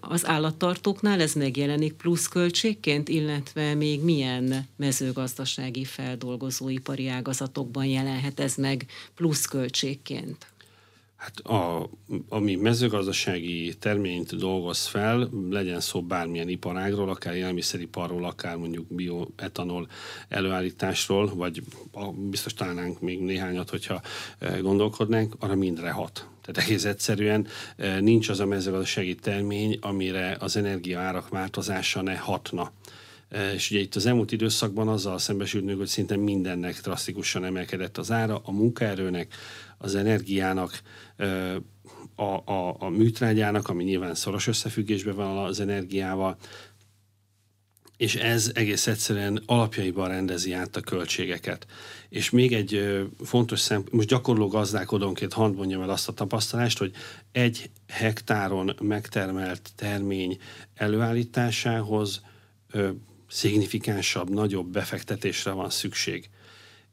[0.00, 10.46] Az állattartóknál ez megjelenik pluszköltségként, illetve még milyen mezőgazdasági feldolgozóipari ágazatokban jelenhet ez meg pluszköltségként?
[11.20, 11.90] Hát a,
[12.28, 19.88] ami mezőgazdasági terményt dolgoz fel, legyen szó bármilyen iparágról, akár élelmiszeriparról, akár mondjuk bioetanol
[20.28, 21.62] előállításról, vagy
[22.30, 24.00] biztos találnánk még néhányat, hogyha
[24.38, 26.28] e, gondolkodnánk, arra mindre hat.
[26.42, 27.46] Tehát egész egyszerűen
[28.00, 32.72] nincs az a mezőgazdasági termény, amire az energiaárak változása ne hatna.
[33.54, 38.40] És ugye itt az elmúlt időszakban azzal szembesültünk, hogy szinte mindennek drasztikusan emelkedett az ára,
[38.44, 39.34] a munkaerőnek,
[39.78, 40.80] az energiának,
[42.14, 46.36] a, a, a műtrágyának, ami nyilván szoros összefüggésben van az energiával,
[48.00, 51.66] és ez egész egyszerűen alapjaiban rendezi át a költségeket.
[52.08, 56.92] És még egy fontos szempont, most gyakorló gazdálkodónként hadd mondjam el azt a tapasztalást, hogy
[57.32, 60.38] egy hektáron megtermelt termény
[60.74, 62.22] előállításához
[62.70, 62.90] ö,
[63.28, 66.30] szignifikánsabb, nagyobb befektetésre van szükség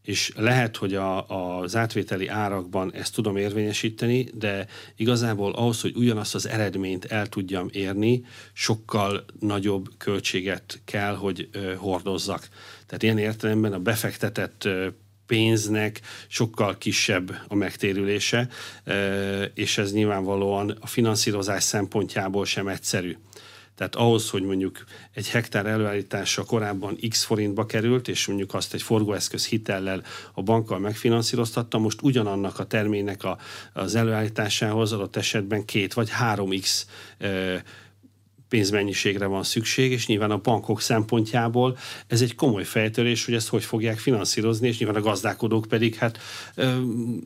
[0.07, 1.27] és lehet, hogy a,
[1.59, 7.67] az átvételi árakban ezt tudom érvényesíteni, de igazából ahhoz, hogy ugyanazt az eredményt el tudjam
[7.71, 12.47] érni, sokkal nagyobb költséget kell, hogy ö, hordozzak.
[12.85, 14.87] Tehát ilyen értelemben a befektetett ö,
[15.25, 18.49] pénznek sokkal kisebb a megtérülése,
[19.53, 23.17] és ez nyilvánvalóan a finanszírozás szempontjából sem egyszerű.
[23.77, 28.81] Tehát ahhoz, hogy mondjuk egy hektár előállítása korábban x forintba került, és mondjuk azt egy
[28.81, 33.37] forgóeszköz hitellel a bankkal megfinanszíroztatta, most ugyanannak a terménynek a,
[33.73, 36.87] az előállításához adott esetben két vagy három x
[38.49, 43.63] pénzmennyiségre van szükség, és nyilván a bankok szempontjából ez egy komoly fejtörés, hogy ezt hogy
[43.63, 46.19] fogják finanszírozni, és nyilván a gazdálkodók pedig hát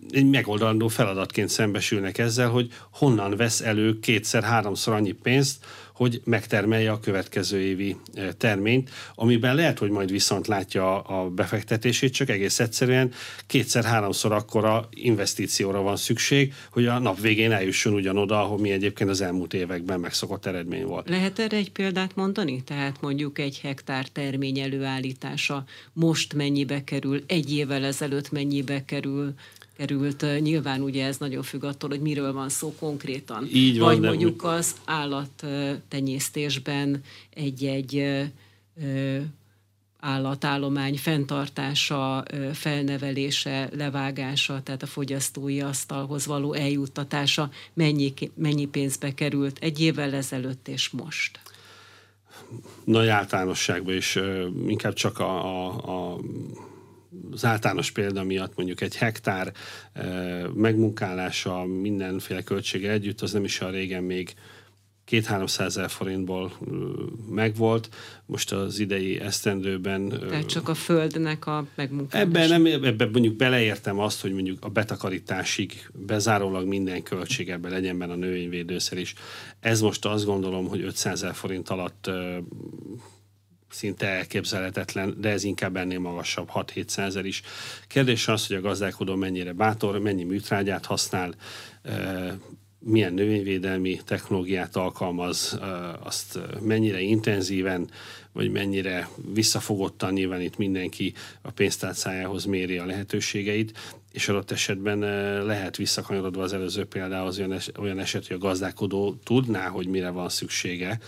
[0.09, 6.99] egy megoldandó feladatként szembesülnek ezzel, hogy honnan vesz elő kétszer-háromszor annyi pénzt, hogy megtermelje a
[6.99, 13.11] következő évi e, terményt, amiben lehet, hogy majd viszont látja a befektetését, csak egész egyszerűen
[13.47, 19.21] kétszer-háromszor akkora investícióra van szükség, hogy a nap végén eljusson ugyanoda, ahol mi egyébként az
[19.21, 21.09] elmúlt években megszokott eredmény volt.
[21.09, 22.63] Lehet erre egy példát mondani?
[22.63, 29.33] Tehát mondjuk egy hektár termény előállítása most mennyibe kerül, egy évvel ezelőtt mennyibe kerül,
[29.81, 30.25] került.
[30.39, 33.47] Nyilván ugye ez nagyon függ attól, hogy miről van szó konkrétan.
[33.53, 37.01] Így van, Vagy mondjuk az állattenyésztésben
[37.33, 38.21] egy-egy
[39.99, 49.81] állatállomány fenntartása, felnevelése, levágása, tehát a fogyasztói asztalhoz való eljuttatása mennyi, mennyi pénzbe került egy
[49.81, 51.39] évvel ezelőtt és most?
[52.83, 54.19] Nagy általánosságban is
[54.67, 56.19] inkább csak a, a, a
[57.31, 59.53] az általános példa miatt mondjuk egy hektár
[60.53, 64.33] megmunkálása mindenféle költsége együtt, az nem is a régen még
[65.11, 66.51] két 300 ezer forintból
[67.29, 67.89] megvolt,
[68.25, 70.09] most az idei esztendőben...
[70.09, 72.29] Tehát csak a földnek a megmunkálása.
[72.29, 77.97] Ebben, nem, ebben mondjuk beleértem azt, hogy mondjuk a betakarításig bezárólag minden költség ebben legyen
[77.97, 79.13] benne a növényvédőszer is.
[79.59, 82.09] Ez most azt gondolom, hogy 500 ezer forint alatt
[83.71, 87.41] szinte elképzelhetetlen, de ez inkább ennél magasabb, 6-7 százer is.
[87.87, 91.35] Kérdés az, hogy a gazdálkodó mennyire bátor, mennyi műtrágyát használ,
[92.79, 95.59] milyen növényvédelmi technológiát alkalmaz,
[96.03, 97.89] azt mennyire intenzíven,
[98.33, 103.77] vagy mennyire visszafogottan nyilván itt mindenki a pénztárcájához méri a lehetőségeit,
[104.11, 104.99] és adott esetben
[105.45, 107.41] lehet visszakanyarodva az előző példához
[107.79, 110.99] olyan eset, hogy a gazdálkodó tudná, hogy mire van szüksége,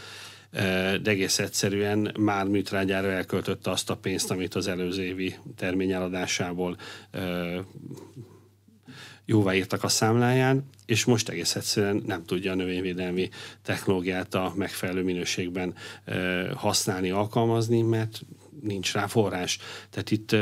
[1.01, 6.77] de egész egyszerűen már műtrágyára elköltötte azt a pénzt, amit az előző évi terményeladásából
[9.25, 13.29] jóvá írtak a számláján, és most egész egyszerűen nem tudja a növényvédelmi
[13.61, 15.73] technológiát a megfelelő minőségben
[16.55, 18.21] használni, alkalmazni, mert
[18.61, 19.59] nincs rá forrás.
[19.89, 20.35] Tehát itt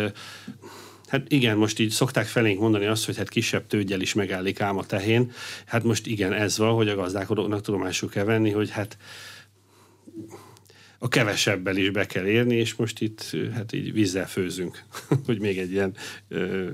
[1.12, 4.78] Hát igen, most így szokták felénk mondani azt, hogy hát kisebb tőgyel is megállik ám
[4.78, 5.32] a tehén.
[5.66, 8.98] Hát most igen, ez van, hogy a gazdálkodóknak tudomásul kell venni, hogy hát
[11.04, 14.84] a kevesebbel is be kell érni, és most itt hát így vízzel főzünk,
[15.26, 15.96] hogy még egy ilyen
[16.28, 16.70] ö,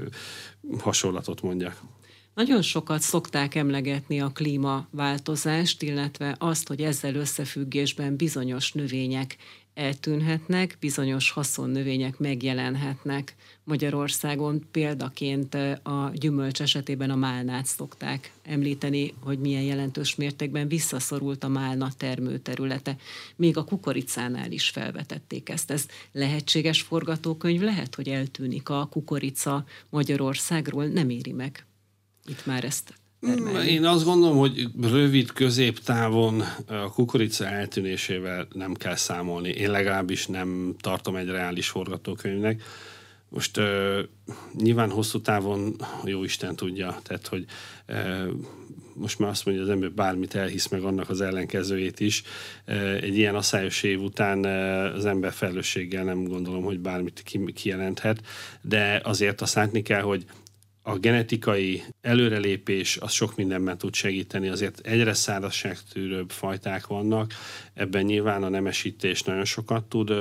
[0.80, 1.82] hasonlatot mondjak.
[2.34, 9.38] Nagyon sokat szokták emlegetni a klímaváltozást, illetve azt, hogy ezzel összefüggésben bizonyos növények
[9.74, 13.36] eltűnhetnek, bizonyos haszonnövények megjelenhetnek
[13.68, 14.66] Magyarországon.
[14.72, 15.54] Példaként
[15.84, 22.96] a gyümölcs esetében a málnát szokták említeni, hogy milyen jelentős mértékben visszaszorult a málna termőterülete.
[23.36, 25.72] Még a kukoricánál is felvetették ezt.
[25.72, 27.62] Ez lehetséges forgatókönyv?
[27.62, 31.66] Lehet, hogy eltűnik a kukorica Magyarországról, nem éri meg
[32.28, 33.70] itt már ezt termelni.
[33.70, 39.50] Én azt gondolom, hogy rövid középtávon a kukorica eltűnésével nem kell számolni.
[39.50, 42.64] Én legalábbis nem tartom egy reális forgatókönyvnek.
[43.30, 44.00] Most uh,
[44.54, 47.46] nyilván hosszú távon jó Isten tudja, tehát hogy
[47.88, 48.30] uh,
[48.94, 52.24] most már azt mondja az ember bármit elhisz meg annak az ellenkezőjét is.
[53.02, 54.46] Egy ilyen asszályos év után
[54.94, 58.22] az ember felelősséggel nem gondolom, hogy bármit kijelenthet,
[58.62, 60.26] de azért azt látni kell, hogy
[60.88, 67.34] a genetikai előrelépés az sok mindenben tud segíteni, azért egyre szárazságtűrőbb fajták vannak,
[67.74, 70.14] ebben nyilván a nemesítés nagyon sokat tud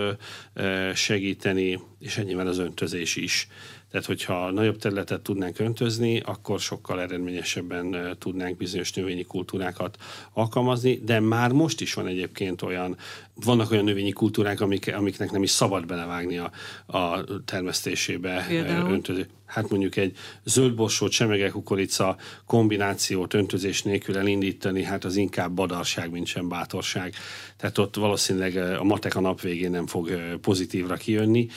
[0.95, 3.49] segíteni, és nyilván az öntözés is.
[3.91, 9.97] Tehát, hogyha nagyobb területet tudnánk öntözni, akkor sokkal eredményesebben tudnánk bizonyos növényi kultúrákat
[10.33, 12.97] alkalmazni, de már most is van egyébként olyan,
[13.35, 16.51] vannak olyan növényi kultúrák, amik, amiknek nem is szabad belevágni a,
[16.87, 18.93] a termesztésébe Például?
[18.93, 26.11] öntöző hát mondjuk egy zöldborsó, csemege kukorica kombinációt öntözés nélkül elindítani, hát az inkább badarság,
[26.11, 27.15] mint sem bátorság.
[27.57, 31.49] Tehát ott valószínűleg a matek a nap végén nem fog pozitívra kijönni,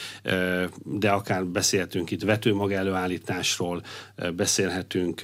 [0.84, 3.84] de akár beszélhetünk itt vetőmag előállításról,
[4.36, 5.21] beszélhetünk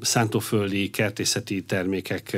[0.00, 2.36] szántóföldi kertészeti termékek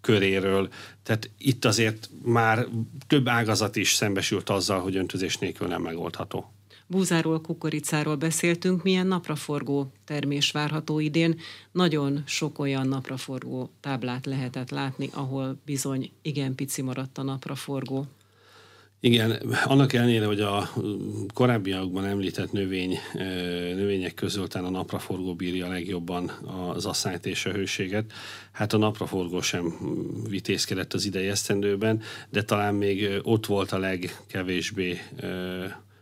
[0.00, 0.68] köréről.
[1.02, 2.66] Tehát itt azért már
[3.06, 6.52] több ágazat is szembesült azzal, hogy öntözés nélkül nem megoldható.
[6.86, 11.40] Búzáról, kukoricáról beszéltünk, milyen napraforgó termés várható idén.
[11.72, 18.06] Nagyon sok olyan napraforgó táblát lehetett látni, ahol bizony igen pici maradt a napraforgó.
[19.02, 19.30] Igen,
[19.64, 20.70] annak ellenére, hogy a
[21.34, 22.98] korábbiakban említett növény,
[23.74, 26.28] növények közül a napraforgó bírja legjobban
[26.74, 28.12] az asszályt és a hőséget,
[28.52, 29.74] hát a napraforgó sem
[30.28, 35.00] vitézkedett az idei esztendőben, de talán még ott volt a legkevésbé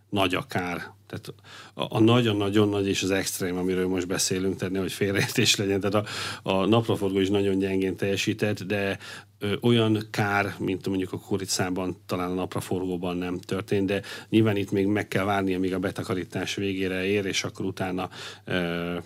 [0.08, 0.96] nagy a kár.
[1.06, 1.34] Tehát
[1.74, 5.80] a, nagyon-nagyon nagy és az extrém, amiről most beszélünk, tehát hogy félreértés legyen.
[5.80, 6.06] Tehát
[6.42, 8.98] a, a napraforgó is nagyon gyengén teljesített, de
[9.38, 14.70] ö, olyan kár, mint mondjuk a kuricában, talán a napraforgóban nem történt, de nyilván itt
[14.70, 18.08] még meg kell várni, amíg a betakarítás végére ér, és akkor utána
[18.44, 18.96] ö,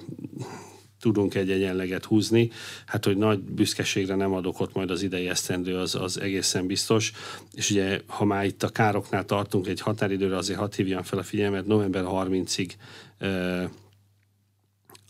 [1.03, 2.51] tudunk egy egyenleget húzni.
[2.87, 7.12] Hát, hogy nagy büszkeségre nem adok ott majd az idei esztendő, az, az egészen biztos.
[7.53, 11.23] És ugye, ha már itt a károknál tartunk egy határidőre, azért hadd hívjam fel a
[11.23, 12.71] figyelmet, november 30-ig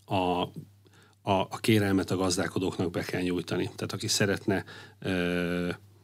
[0.05, 0.49] a,
[1.23, 3.65] a, a kérelmet a gazdálkodóknak be kell nyújtani.
[3.65, 4.65] Tehát aki szeretne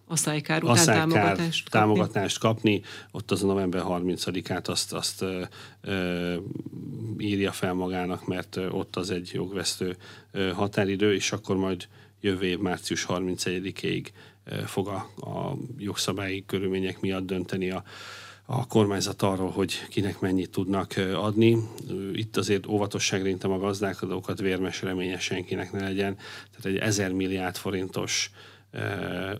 [0.08, 1.80] asszálykár után támogatást, kapni.
[1.80, 5.42] támogatást kapni, ott az a november 30-át azt, azt ö,
[5.80, 6.36] ö,
[7.18, 9.96] írja fel magának, mert ott az egy jogvesztő
[10.30, 11.88] ö, határidő, és akkor majd
[12.20, 14.06] jövő év március 31-ig
[14.66, 17.84] fog a, a jogszabályi körülmények miatt dönteni a,
[18.50, 21.58] a kormányzat arról, hogy kinek mennyit tudnak adni.
[22.12, 26.14] Itt azért óvatosságra intem a gazdálkodókat, vérmes reménye senkinek ne legyen.
[26.16, 28.30] Tehát egy ezer milliárd forintos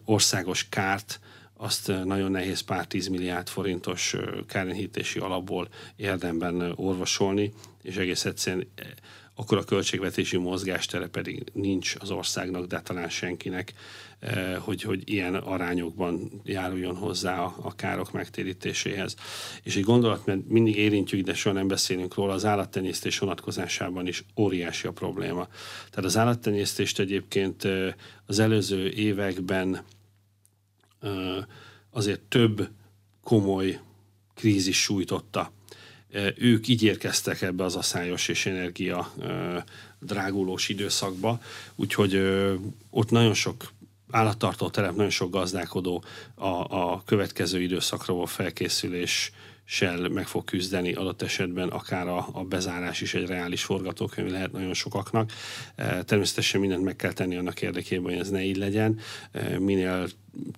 [0.04, 1.20] országos kárt,
[1.56, 4.16] azt nagyon nehéz pár tízmilliárd forintos
[4.46, 8.68] kárenyhítési alapból érdemben orvosolni, és egész egyszerűen
[9.40, 13.72] akkor a költségvetési mozgástere pedig nincs az országnak, de talán senkinek,
[14.18, 19.16] eh, hogy, hogy ilyen arányokban járuljon hozzá a, a károk megtérítéséhez.
[19.62, 24.24] És egy gondolat, mert mindig érintjük, de soha nem beszélünk róla, az állattenyésztés vonatkozásában is
[24.36, 25.48] óriási a probléma.
[25.90, 27.94] Tehát az állattenyésztést egyébként eh,
[28.26, 29.84] az előző években
[31.00, 31.10] eh,
[31.90, 32.68] azért több
[33.22, 33.80] komoly
[34.34, 35.52] krízis sújtotta
[36.36, 39.12] ők így érkeztek ebbe az asszályos és energia
[40.00, 41.40] drágulós időszakba,
[41.74, 42.14] úgyhogy
[42.90, 43.72] ott nagyon sok
[44.10, 49.32] állattartó telep, nagyon sok gazdálkodó a, a következő időszakra való felkészülés
[49.70, 54.52] sel meg fog küzdeni adott esetben, akár a, a bezárás is egy reális forgatókönyv lehet
[54.52, 55.32] nagyon sokaknak.
[56.04, 58.98] Természetesen mindent meg kell tenni annak érdekében, hogy ez ne így legyen.
[59.58, 60.08] Minél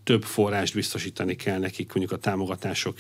[0.05, 2.99] több forrást biztosítani kell nekik, mondjuk a támogatások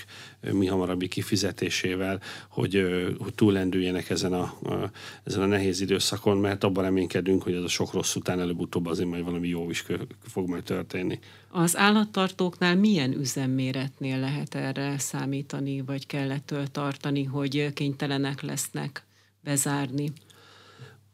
[0.53, 2.87] mi hamarabbi kifizetésével, hogy,
[3.19, 4.91] hogy túlendüljenek ezen a, a,
[5.25, 9.09] ezen a nehéz időszakon, mert abban reménykedünk, hogy ez a sok rossz után előbb-utóbb azért
[9.09, 9.85] majd valami jó is
[10.23, 11.19] fog majd történni.
[11.53, 19.07] Az állattartóknál milyen üzemméretnél lehet erre számítani, vagy kell ettől tartani, hogy kénytelenek lesznek
[19.41, 20.13] bezárni?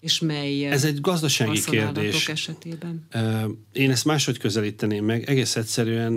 [0.07, 2.29] és mely Ez egy gazdasági kérdés.
[2.29, 3.07] esetében?
[3.73, 5.29] Én ezt máshogy közelíteném meg.
[5.29, 6.17] Egész egyszerűen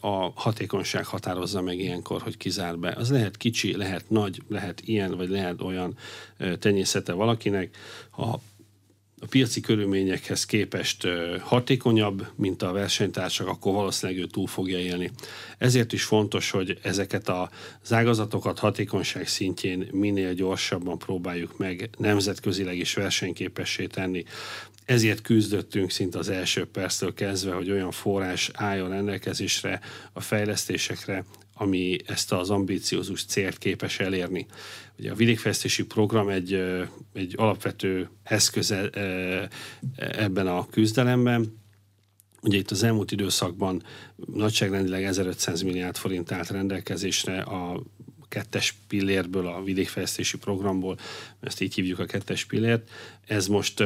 [0.00, 2.94] a hatékonyság határozza meg ilyenkor, hogy kizár be.
[2.96, 5.96] Az lehet kicsi, lehet nagy, lehet ilyen, vagy lehet olyan
[6.58, 7.76] tenyészete valakinek.
[8.10, 8.42] Ha
[9.22, 11.06] a piaci körülményekhez képest
[11.40, 15.10] hatékonyabb, mint a versenytársak, akkor valószínűleg ő túl fogja élni.
[15.58, 22.94] Ezért is fontos, hogy ezeket az ágazatokat hatékonyság szintjén minél gyorsabban próbáljuk meg nemzetközileg is
[22.94, 24.24] versenyképessé tenni.
[24.84, 29.80] ezért küzdöttünk szinte az első perctől kezdve, hogy olyan forrás álljon rendelkezésre
[30.12, 31.24] a fejlesztésekre,
[31.60, 34.46] ami ezt az ambíciózus célt képes elérni.
[34.98, 36.52] Ugye a vidékfejlesztési program egy,
[37.12, 38.90] egy alapvető eszköze
[39.96, 41.58] ebben a küzdelemben.
[42.42, 43.82] Ugye itt az elmúlt időszakban
[44.16, 47.82] nagyságrendileg 1500 milliárd forint állt rendelkezésre a
[48.30, 50.98] kettes pillérből, a vidékfejlesztési programból,
[51.40, 52.90] ezt így hívjuk a kettes pillért,
[53.26, 53.82] ez most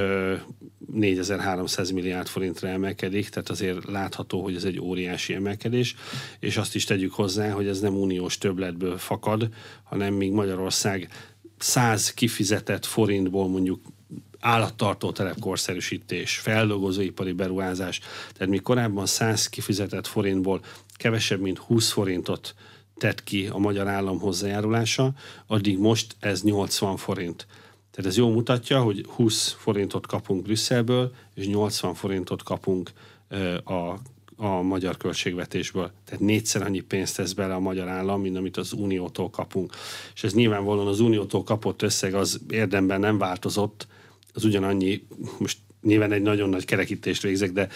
[0.93, 5.95] 4300 milliárd forintra emelkedik, tehát azért látható, hogy ez egy óriási emelkedés,
[6.39, 9.49] és azt is tegyük hozzá, hogy ez nem uniós többletből fakad,
[9.83, 11.09] hanem még Magyarország
[11.59, 13.81] 100 kifizetett forintból mondjuk
[14.41, 18.01] állattartó telepkorszerűsítés, feldolgozóipari beruházás.
[18.33, 20.65] Tehát mi korábban 100 kifizetett forintból
[20.97, 22.55] kevesebb, mint 20 forintot
[22.97, 25.13] tett ki a magyar állam hozzájárulása,
[25.47, 27.47] addig most ez 80 forint.
[27.91, 32.91] Tehát ez jól mutatja, hogy 20 forintot kapunk Brüsszelből, és 80 forintot kapunk
[33.65, 33.95] a,
[34.37, 35.91] a magyar költségvetésből.
[36.05, 39.73] Tehát négyszer annyi pénzt tesz bele a magyar állam, mint amit az Uniótól kapunk.
[40.15, 43.87] És ez nyilvánvalóan az Uniótól kapott összeg az érdemben nem változott,
[44.33, 45.07] az ugyanannyi,
[45.39, 47.69] most nyilván egy nagyon nagy kerekítést végzek, de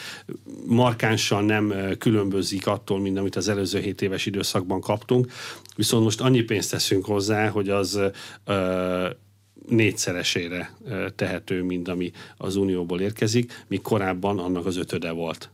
[0.67, 5.33] markánsan nem különbözik attól, mint amit az előző 7 éves időszakban kaptunk.
[5.77, 8.01] Viszont most annyi pénzt teszünk hozzá, hogy az
[8.45, 9.09] ö,
[9.69, 10.77] négyszeresére
[11.17, 15.51] tehető, mint ami az Unióból érkezik, míg korábban annak az ötöde volt.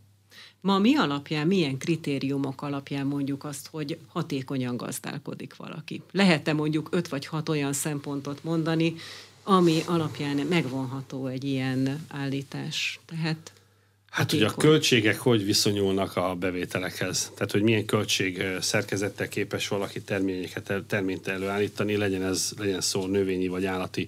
[0.61, 6.02] Ma mi alapján, milyen kritériumok alapján mondjuk azt, hogy hatékonyan gazdálkodik valaki?
[6.12, 8.94] Lehet-e mondjuk öt vagy hat olyan szempontot mondani,
[9.45, 13.01] ami alapján megvonható egy ilyen állítás.
[13.07, 13.53] Tehát
[14.14, 17.30] Hát ugye a költségek hogy viszonyulnak a bevételekhez?
[17.34, 23.49] Tehát, hogy milyen költség szerkezettel képes valaki terményeket, terményt előállítani, legyen ez legyen szó növényi
[23.49, 24.07] vagy állati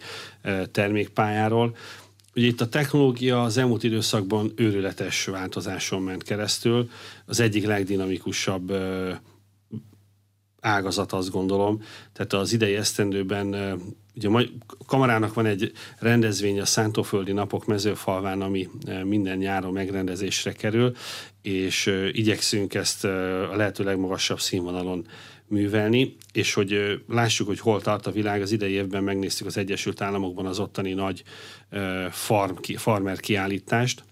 [0.72, 1.76] termékpályáról.
[2.34, 6.91] Ugye itt a technológia az elmúlt időszakban őrületes változáson ment keresztül.
[7.24, 8.72] Az egyik legdinamikusabb
[10.61, 11.82] ágazat, azt gondolom.
[12.12, 13.78] Tehát az idei esztendőben
[14.17, 14.45] Ugye a
[14.87, 18.69] kamarának van egy rendezvény a Szántóföldi Napok mezőfalván, ami
[19.05, 20.93] minden nyáron megrendezésre kerül,
[21.43, 25.07] és igyekszünk ezt a lehető legmagasabb színvonalon
[25.49, 28.43] művelni, és hogy lássuk, hogy hol tart a világ.
[28.43, 31.23] Az idei évben megnéztük az Egyesült Államokban az ottani nagy
[32.11, 34.05] farm, farmer kiállítást,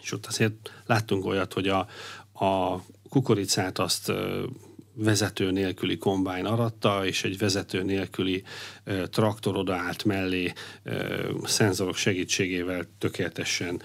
[0.00, 1.78] és ott azért láttunk olyat, hogy a,
[2.44, 4.12] a kukoricát azt
[4.98, 8.42] vezető nélküli kombány aratta, és egy vezető nélküli
[9.10, 10.52] traktor odaállt mellé
[11.44, 13.82] szenzorok segítségével tökéletesen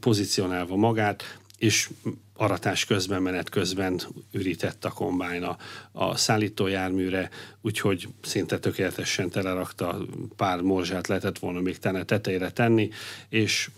[0.00, 1.90] pozícionálva magát, és
[2.36, 4.00] aratás közben, menet közben
[4.32, 5.56] ürített a kombájna
[5.92, 9.98] a szállítójárműre, úgyhogy szinte tökéletesen telerakta,
[10.36, 12.90] pár morzsát lehetett volna még tene tetejére tenni,
[13.28, 13.70] és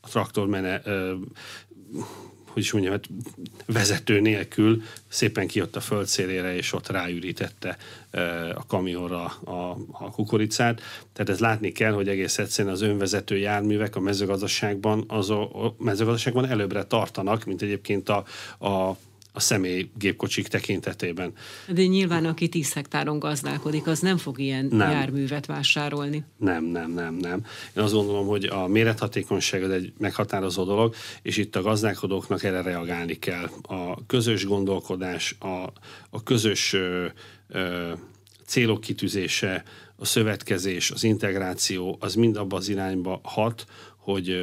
[0.00, 0.82] a traktor mene,
[2.52, 3.08] hogy is mondjam, hát
[3.66, 7.76] vezető nélkül szépen kijött a földszélére, és ott ráürítette
[8.54, 10.80] a kamionra a, a kukoricát.
[11.12, 15.74] Tehát ez látni kell, hogy egész egyszerűen az önvezető járművek a mezőgazdaságban, az a, a
[15.78, 18.24] mezőgazdaságban előbbre tartanak, mint egyébként a,
[18.66, 18.96] a
[19.32, 21.32] a személy gépkocsik tekintetében.
[21.68, 24.90] De nyilván, aki 10 hektáron gazdálkodik, az nem fog ilyen nem.
[24.90, 26.24] járművet vásárolni.
[26.36, 27.44] Nem, nem, nem, nem.
[27.76, 32.62] Én azt gondolom, hogy a mérethatékonyság az egy meghatározó dolog, és itt a gazdálkodóknak erre
[32.62, 33.48] reagálni kell.
[33.62, 35.72] A közös gondolkodás, a,
[36.10, 37.06] a közös ö,
[37.48, 37.92] ö,
[38.46, 39.62] célok kitűzése,
[39.96, 43.64] a szövetkezés, az integráció, az mind abba az irányba hat,
[44.02, 44.36] hogy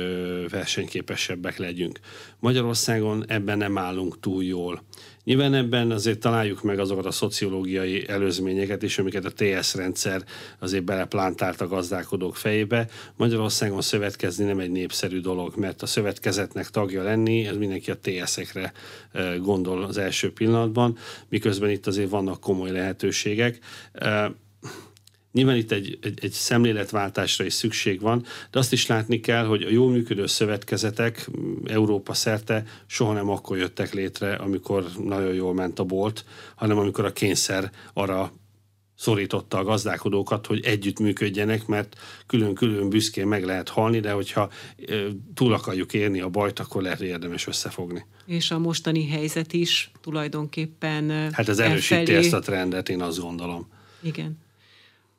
[0.50, 2.00] versenyképesebbek legyünk.
[2.40, 4.84] Magyarországon ebben nem állunk túl jól.
[5.24, 10.24] Nyilván ebben azért találjuk meg azokat a szociológiai előzményeket is, amiket a TS rendszer
[10.60, 12.88] azért beleplantált a gazdálkodók fejébe.
[13.16, 18.74] Magyarországon szövetkezni nem egy népszerű dolog, mert a szövetkezetnek tagja lenni, ez mindenki a TS-ekre
[19.42, 20.98] gondol az első pillanatban,
[21.30, 23.60] miközben itt azért vannak komoly lehetőségek
[25.32, 29.64] Nyilván itt egy, egy, egy szemléletváltásra is szükség van, de azt is látni kell, hogy
[29.64, 31.30] a jól működő szövetkezetek
[31.66, 36.26] Európa szerte soha nem akkor jöttek létre, amikor nagyon jól ment a bolt,
[36.56, 38.32] hanem amikor a kényszer arra
[39.00, 44.50] szorította a gazdálkodókat, hogy együtt működjenek, mert külön-külön büszkén meg lehet halni, de hogyha
[45.34, 48.06] túl akarjuk érni a bajt, akkor lehet érdemes összefogni.
[48.26, 52.18] És a mostani helyzet is tulajdonképpen Hát ez erősíti elfelé...
[52.18, 53.68] ezt a trendet, én azt gondolom.
[54.02, 54.38] Igen.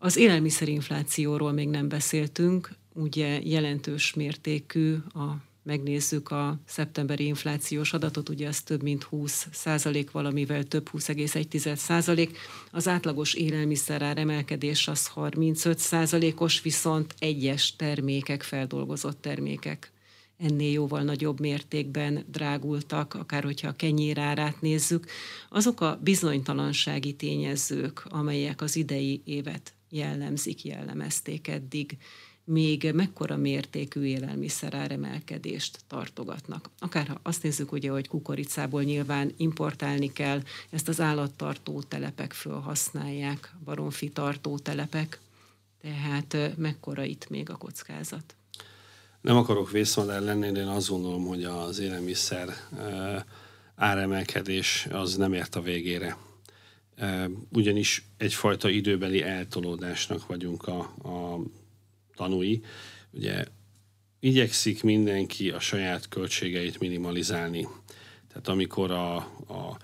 [0.03, 8.49] Az élelmiszerinflációról még nem beszéltünk, ugye jelentős mértékű a megnézzük a szeptemberi inflációs adatot, ugye
[8.49, 12.39] az több mint 20 százalék, valamivel több 20,1 százalék.
[12.71, 19.93] Az átlagos élelmiszerár emelkedés az 35 százalékos, viszont egyes termékek, feldolgozott termékek
[20.37, 25.07] ennél jóval nagyobb mértékben drágultak, akár hogyha a kenyérárát nézzük,
[25.49, 31.99] azok a bizonytalansági tényezők, amelyek az idei évet jellemzik, jellemezték eddig,
[32.45, 36.71] még mekkora mértékű élelmiszer emelkedést tartogatnak.
[36.79, 43.55] Akár ha azt nézzük, ugye, hogy kukoricából nyilván importálni kell, ezt az állattartó telepek felhasználják,
[43.65, 45.21] baromfi tartó telepek,
[45.83, 48.35] tehát mekkora itt még a kockázat?
[49.21, 52.49] Nem akarok vészmodell lenni, de én azt gondolom, hogy az élelmiszer
[53.75, 56.17] áremelkedés az nem ért a végére.
[57.53, 61.41] Ugyanis egyfajta időbeli eltolódásnak vagyunk a, a
[62.15, 62.63] tanúi.
[63.11, 63.45] Ugye
[64.21, 67.69] igyekszik mindenki a saját költségeit minimalizálni.
[68.29, 69.79] Tehát amikor a, a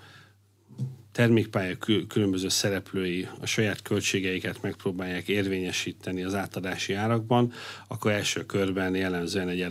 [1.17, 1.75] termékpálya
[2.07, 7.53] különböző szereplői a saját költségeiket megpróbálják érvényesíteni az átadási árakban,
[7.87, 9.65] akkor első körben jellemzően egy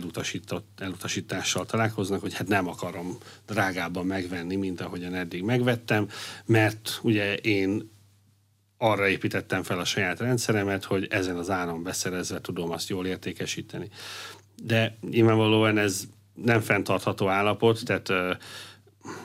[0.77, 6.07] elutasítással találkoznak, hogy hát nem akarom drágában megvenni, mint ahogyan eddig megvettem,
[6.45, 7.91] mert ugye én
[8.77, 13.89] arra építettem fel a saját rendszeremet, hogy ezen az áron beszerezve tudom azt jól értékesíteni.
[14.63, 18.11] De nyilvánvalóan ez nem fenntartható állapot, tehát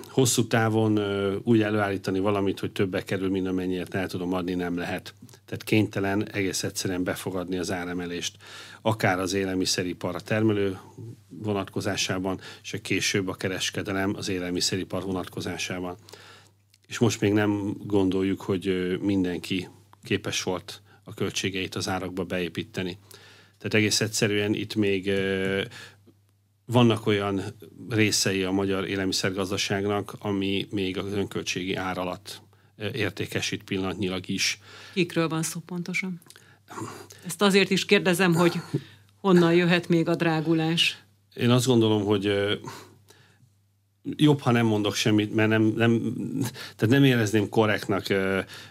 [0.08, 1.00] hosszú távon
[1.42, 5.14] úgy előállítani valamit, hogy többe kerül, mint amennyiért el tudom adni, nem lehet.
[5.46, 8.36] Tehát kénytelen egész egyszerűen befogadni az áremelést,
[8.82, 10.78] akár az élelmiszeripar a termelő
[11.28, 15.96] vonatkozásában, és a később a kereskedelem az élelmiszeripar vonatkozásában.
[16.86, 19.68] És most még nem gondoljuk, hogy mindenki
[20.02, 22.98] képes volt a költségeit az árakba beépíteni.
[23.58, 25.10] Tehát egész egyszerűen itt még
[26.64, 27.40] vannak olyan
[27.88, 32.42] részei a magyar élelmiszergazdaságnak, ami még az önköltségi ár alatt
[32.92, 34.60] értékesít pillanatnyilag is.
[34.92, 36.20] Kikről van szó pontosan?
[37.26, 38.60] Ezt azért is kérdezem, hogy
[39.20, 41.02] honnan jöhet még a drágulás?
[41.34, 42.32] Én azt gondolom, hogy
[44.16, 46.12] jobb, ha nem mondok semmit, mert nem, nem,
[46.76, 48.06] tehát nem érezném korrektnak,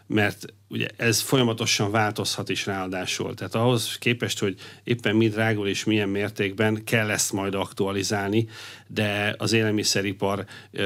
[0.08, 3.34] mert ugye ez folyamatosan változhat is ráadásul.
[3.34, 8.48] Tehát ahhoz képest, hogy éppen mi drágul és milyen mértékben kell ezt majd aktualizálni,
[8.88, 10.46] de az élelmiszeripar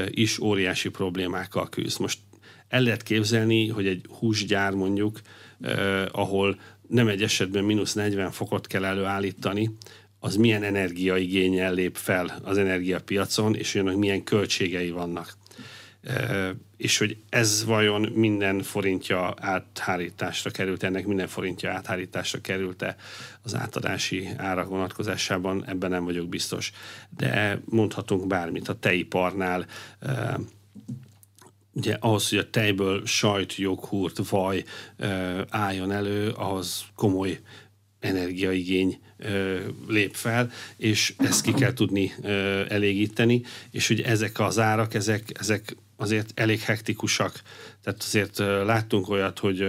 [0.10, 2.00] is óriási problémákkal küzd.
[2.00, 2.20] Most
[2.68, 5.20] el lehet képzelni, hogy egy húsgyár mondjuk,
[6.12, 9.76] ahol nem egy esetben mínusz 40 fokot kell előállítani,
[10.26, 15.34] az milyen energiaigényel lép fel az energiapiacon, és olyanok milyen költségei vannak.
[16.78, 22.96] És hogy ez vajon minden forintja áthárításra került, ennek minden forintja áthárításra került-e
[23.42, 26.72] az átadási árak vonatkozásában, ebben nem vagyok biztos.
[27.18, 29.66] De mondhatunk bármit a tejiparnál,
[31.74, 34.64] ugye ahhoz, hogy a tejből sajt, joghurt, vaj
[35.50, 37.40] álljon elő, ahhoz komoly
[38.00, 39.00] energiaigény
[39.88, 42.14] lép fel, és ezt ki kell tudni
[42.68, 43.42] elégíteni,
[43.72, 47.42] és hogy ezek az árak, ezek, ezek azért elég hektikusak.
[47.84, 49.62] Tehát azért láttunk olyat, hogy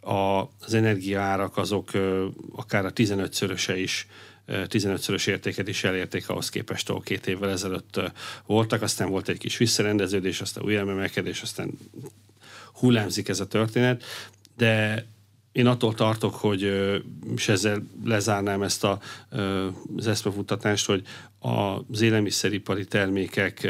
[0.00, 1.90] a, az energiaárak azok
[2.52, 4.06] akár a 15-szöröse is
[4.48, 8.00] 15-szörös értéket is elérték ahhoz képest, ahol két évvel ezelőtt
[8.46, 11.78] voltak, aztán volt egy kis visszarendeződés, aztán új emelkedés, aztán
[12.72, 14.04] hullámzik ez a történet,
[14.56, 15.04] de
[15.54, 16.62] én attól tartok, hogy,
[17.36, 19.00] és ezzel lezárnám ezt a,
[19.96, 21.02] az eszmefutatást, hogy
[21.38, 23.68] az élelmiszeripari termékek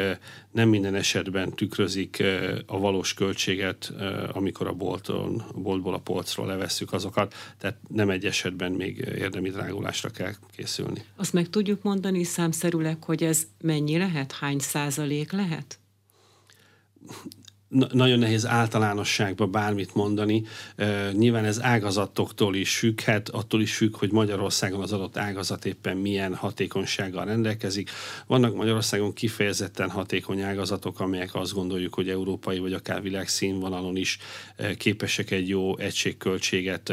[0.50, 2.22] nem minden esetben tükrözik
[2.66, 3.92] a valós költséget,
[4.32, 9.50] amikor a, bolton, a boltból, a polcról levesszük azokat, tehát nem egy esetben még érdemi
[9.50, 11.04] drágulásra kell készülni.
[11.16, 15.78] Azt meg tudjuk mondani számszerűleg, hogy ez mennyi lehet, hány százalék lehet?
[17.92, 20.44] Nagyon nehéz általánosságban bármit mondani.
[21.12, 26.34] Nyilván ez ágazatoktól is függhet, attól is függ, hogy Magyarországon az adott ágazat éppen milyen
[26.34, 27.90] hatékonysággal rendelkezik.
[28.26, 34.18] Vannak Magyarországon kifejezetten hatékony ágazatok, amelyek azt gondoljuk, hogy európai vagy akár világszínvonalon is
[34.78, 36.92] képesek egy jó egységköltséget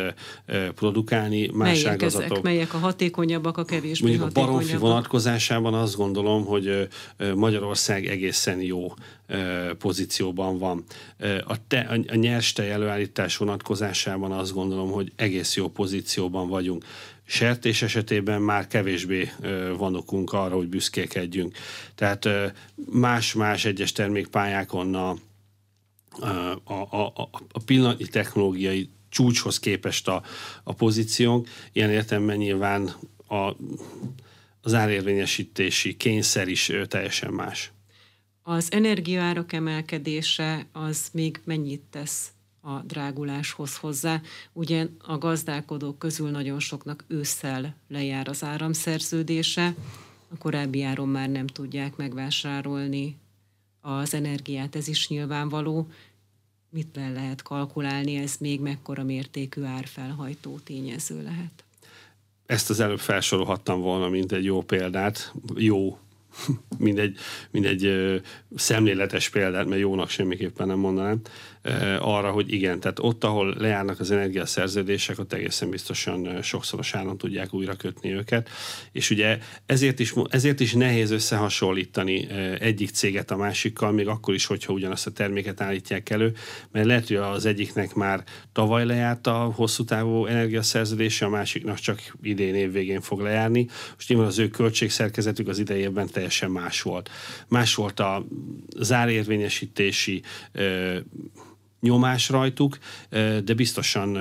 [0.76, 1.50] produkálni.
[1.54, 2.44] Más melyek ágazatok, ezek?
[2.44, 6.88] Melyek a hatékonyabbak, a kevésbé Mondjuk a baromfi vonatkozásában azt gondolom, hogy
[7.36, 8.94] Magyarország egészen jó
[9.78, 10.84] pozícióban van.
[11.46, 16.86] A, te, a nyers tej előállítás vonatkozásában azt gondolom, hogy egész jó pozícióban vagyunk.
[17.26, 19.32] Sertés esetében már kevésbé
[19.78, 21.58] van okunk arra, hogy büszkékedjünk.
[21.96, 22.30] Tehát
[22.92, 25.10] más-más egyes termékpályákon a,
[26.64, 30.24] a, a, a, a pillanatnyi technológiai csúcshoz képest a,
[30.64, 31.48] a pozíciónk.
[31.72, 32.94] Ilyen értelemben nyilván
[33.28, 33.56] a
[34.62, 37.72] az árérvényesítési kényszer is teljesen más.
[38.52, 42.32] Az energiaárak emelkedése az még mennyit tesz
[42.62, 44.22] a dráguláshoz hozzá.
[44.54, 49.76] Ugye a gazdálkodók közül nagyon soknak ősszel lejár az áramszerződése,
[50.34, 53.18] a korábbi áron már nem tudják megvásárolni
[53.82, 55.88] az energiát, ez is nyilvánvaló.
[56.70, 61.64] Mit le lehet kalkulálni, ez még mekkora mértékű árfelhajtó tényező lehet?
[62.46, 65.98] Ezt az előbb felsorolhattam volna, mint egy jó példát, jó
[66.78, 67.18] mindegy,
[67.52, 67.94] mindegy
[68.56, 71.22] szemléletes példát, mert jónak semmiképpen nem mondanám,
[72.00, 77.54] arra, hogy igen, tehát ott, ahol lejárnak az energiaszerződések, ott egészen biztosan sokszoros áron tudják
[77.54, 78.50] újra kötni őket,
[78.92, 82.28] és ugye ezért is, ezért is nehéz összehasonlítani
[82.60, 86.34] egyik céget a másikkal, még akkor is, hogyha ugyanazt a terméket állítják elő,
[86.72, 92.16] mert lehet, hogy az egyiknek már tavaly lejárt a hosszú távú energiaszerződése, a másiknak csak
[92.22, 93.68] idén év végén fog lejárni.
[93.96, 97.10] Most nyilván az ő költségszerkezetük az idejében teljesen más volt.
[97.48, 98.26] Más volt a
[98.80, 100.22] zárérvényesítési
[101.80, 102.78] nyomás rajtuk,
[103.44, 104.18] de biztosan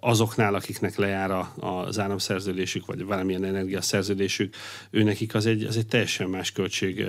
[0.00, 4.54] azoknál, akiknek lejár az áramszerződésük, vagy valamilyen energiaszerződésük,
[4.90, 7.04] őnekik az egy, az egy teljesen más költség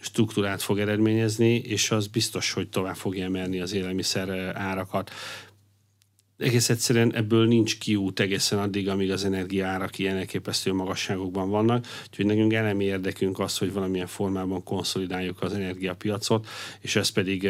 [0.00, 5.10] struktúrát fog eredményezni, és az biztos, hogy tovább fogja emelni az élelmiszer árakat
[6.42, 11.86] egész egyszerűen ebből nincs kiút egészen addig, amíg az energiaárak ilyen elképesztő magasságokban vannak.
[12.06, 16.46] Úgyhogy nekünk elemi érdekünk az, hogy valamilyen formában konszolidáljuk az energiapiacot,
[16.80, 17.48] és ez pedig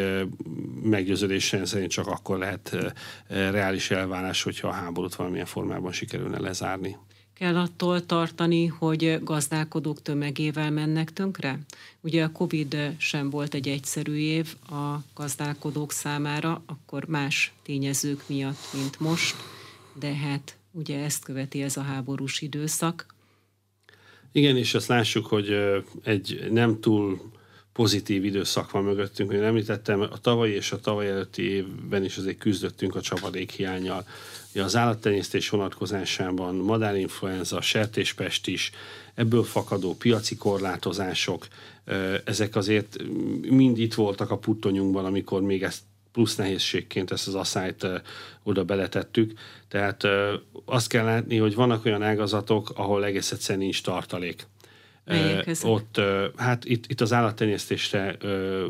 [0.83, 2.93] meggyőződésen szerint csak akkor lehet
[3.27, 6.97] reális elvárás, hogyha a háborút valamilyen formában sikerülne lezárni
[7.33, 11.59] kell attól tartani, hogy gazdálkodók tömegével mennek tönkre?
[12.01, 18.73] Ugye a Covid sem volt egy egyszerű év a gazdálkodók számára, akkor más tényezők miatt,
[18.73, 19.35] mint most,
[19.99, 23.05] de hát ugye ezt követi ez a háborús időszak.
[24.31, 25.55] Igen, és azt lássuk, hogy
[26.03, 27.31] egy nem túl
[27.73, 32.37] pozitív időszak van mögöttünk, hogy említettem, a tavalyi és a tavaly előtti évben is azért
[32.37, 34.05] küzdöttünk a csapadék hiányjal.
[34.55, 38.71] Az állattenyésztés vonatkozásában madárinfluenza, sertéspest is,
[39.15, 41.47] ebből fakadó piaci korlátozások,
[42.23, 42.97] ezek azért
[43.41, 47.87] mind itt voltak a puttonyunkban, amikor még ezt plusz nehézségként ezt az asszályt
[48.43, 49.33] oda beletettük.
[49.67, 50.07] Tehát
[50.65, 54.47] azt kell látni, hogy vannak olyan ágazatok, ahol egész egyszerűen nincs tartalék
[55.63, 56.01] ott,
[56.35, 58.17] hát itt, itt az állattenyésztésre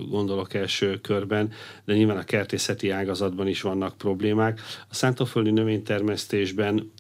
[0.10, 1.52] gondolok első körben,
[1.86, 4.62] de nyilván a kertészeti ágazatban is vannak problémák.
[4.90, 6.92] A szántóföldi növénytermesztésben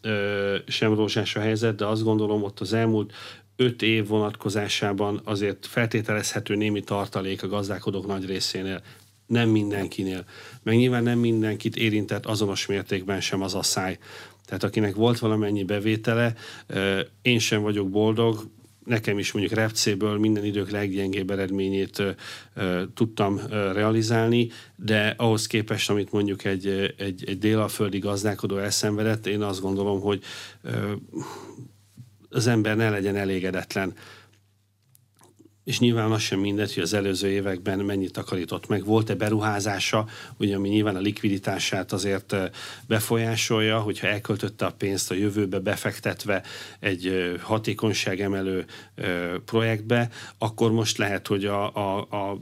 [0.67, 3.13] sem rózsás a helyzet, de azt gondolom ott az elmúlt
[3.55, 8.81] öt év vonatkozásában azért feltételezhető némi tartalék a gazdálkodók nagy részénél,
[9.27, 10.25] nem mindenkinél.
[10.63, 13.97] Meg nyilván nem mindenkit érintett azonos mértékben sem az asszály.
[14.45, 16.33] Tehát akinek volt valamennyi bevétele,
[17.21, 18.43] én sem vagyok boldog,
[18.85, 22.03] nekem is mondjuk repcéből minden idők leggyengébb eredményét
[22.53, 29.27] ö, tudtam ö, realizálni, de ahhoz képest, amit mondjuk egy, egy, egy délalföldi gazdálkodó elszenvedett,
[29.27, 30.23] én azt gondolom, hogy
[30.61, 30.91] ö,
[32.29, 33.93] az ember ne legyen elégedetlen
[35.63, 38.85] és nyilván az sem mindegy, hogy az előző években mennyit takarított meg.
[38.85, 40.07] Volt-e beruházása,
[40.37, 42.35] ugye, ami nyilván a likviditását azért
[42.87, 46.43] befolyásolja, hogyha elköltötte a pénzt a jövőbe befektetve
[46.79, 48.65] egy hatékonyságemelő
[49.45, 52.37] projektbe, akkor most lehet, hogy a, a, a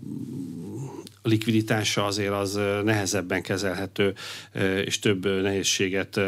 [1.24, 4.14] likviditása azért az nehezebben kezelhető,
[4.86, 6.20] és több nehézséget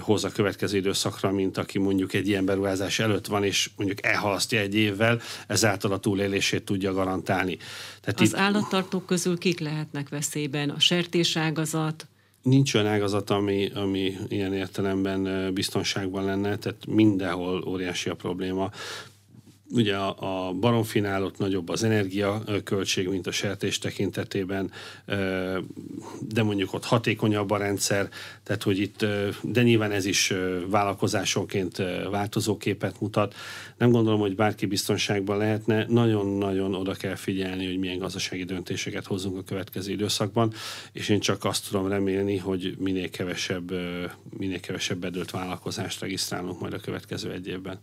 [0.00, 4.60] hoz a következő időszakra, mint aki mondjuk egy ilyen beruházás előtt van, és mondjuk elhalasztja
[4.60, 7.56] egy évvel, ezáltal a túlélését tudja garantálni.
[8.00, 8.36] Tehát az itt...
[8.36, 10.70] állattartók közül kik lehetnek veszélyben?
[10.70, 12.06] A sertéságazat,
[12.42, 18.70] nincs olyan ágazat, ami, ami ilyen értelemben biztonságban lenne, tehát mindenhol óriási a probléma
[19.70, 24.70] ugye a, a baromfinál nagyobb az energiaköltség, mint a sertés tekintetében,
[26.20, 28.08] de mondjuk ott hatékonyabb a rendszer,
[28.42, 29.06] tehát hogy itt,
[29.42, 30.32] de nyilván ez is
[30.70, 31.76] vállalkozásonként
[32.10, 33.34] változó képet mutat.
[33.76, 39.38] Nem gondolom, hogy bárki biztonságban lehetne, nagyon-nagyon oda kell figyelni, hogy milyen gazdasági döntéseket hozzunk
[39.38, 40.52] a következő időszakban,
[40.92, 43.72] és én csak azt tudom remélni, hogy minél kevesebb,
[44.38, 47.80] minél kevesebb bedőlt vállalkozást regisztrálunk majd a következő egy évben.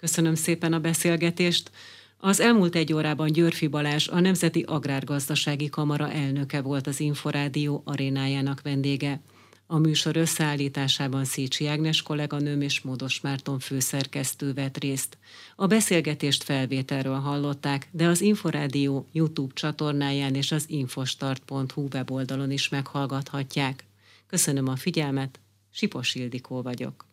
[0.00, 1.70] Köszönöm szépen a beszélgetést.
[2.18, 8.62] Az elmúlt egy órában Györfi Balázs, a Nemzeti Agrárgazdasági Kamara elnöke volt az Inforádió arénájának
[8.62, 9.20] vendége.
[9.66, 15.18] A műsor összeállításában Szécsi Ágnes kolléganőm és Módos Márton főszerkesztő vett részt.
[15.56, 23.84] A beszélgetést felvételről hallották, de az Inforádió YouTube csatornáján és az infostart.hu weboldalon is meghallgathatják.
[24.26, 25.40] Köszönöm a figyelmet,
[25.70, 27.09] Sipos Ildikó vagyok.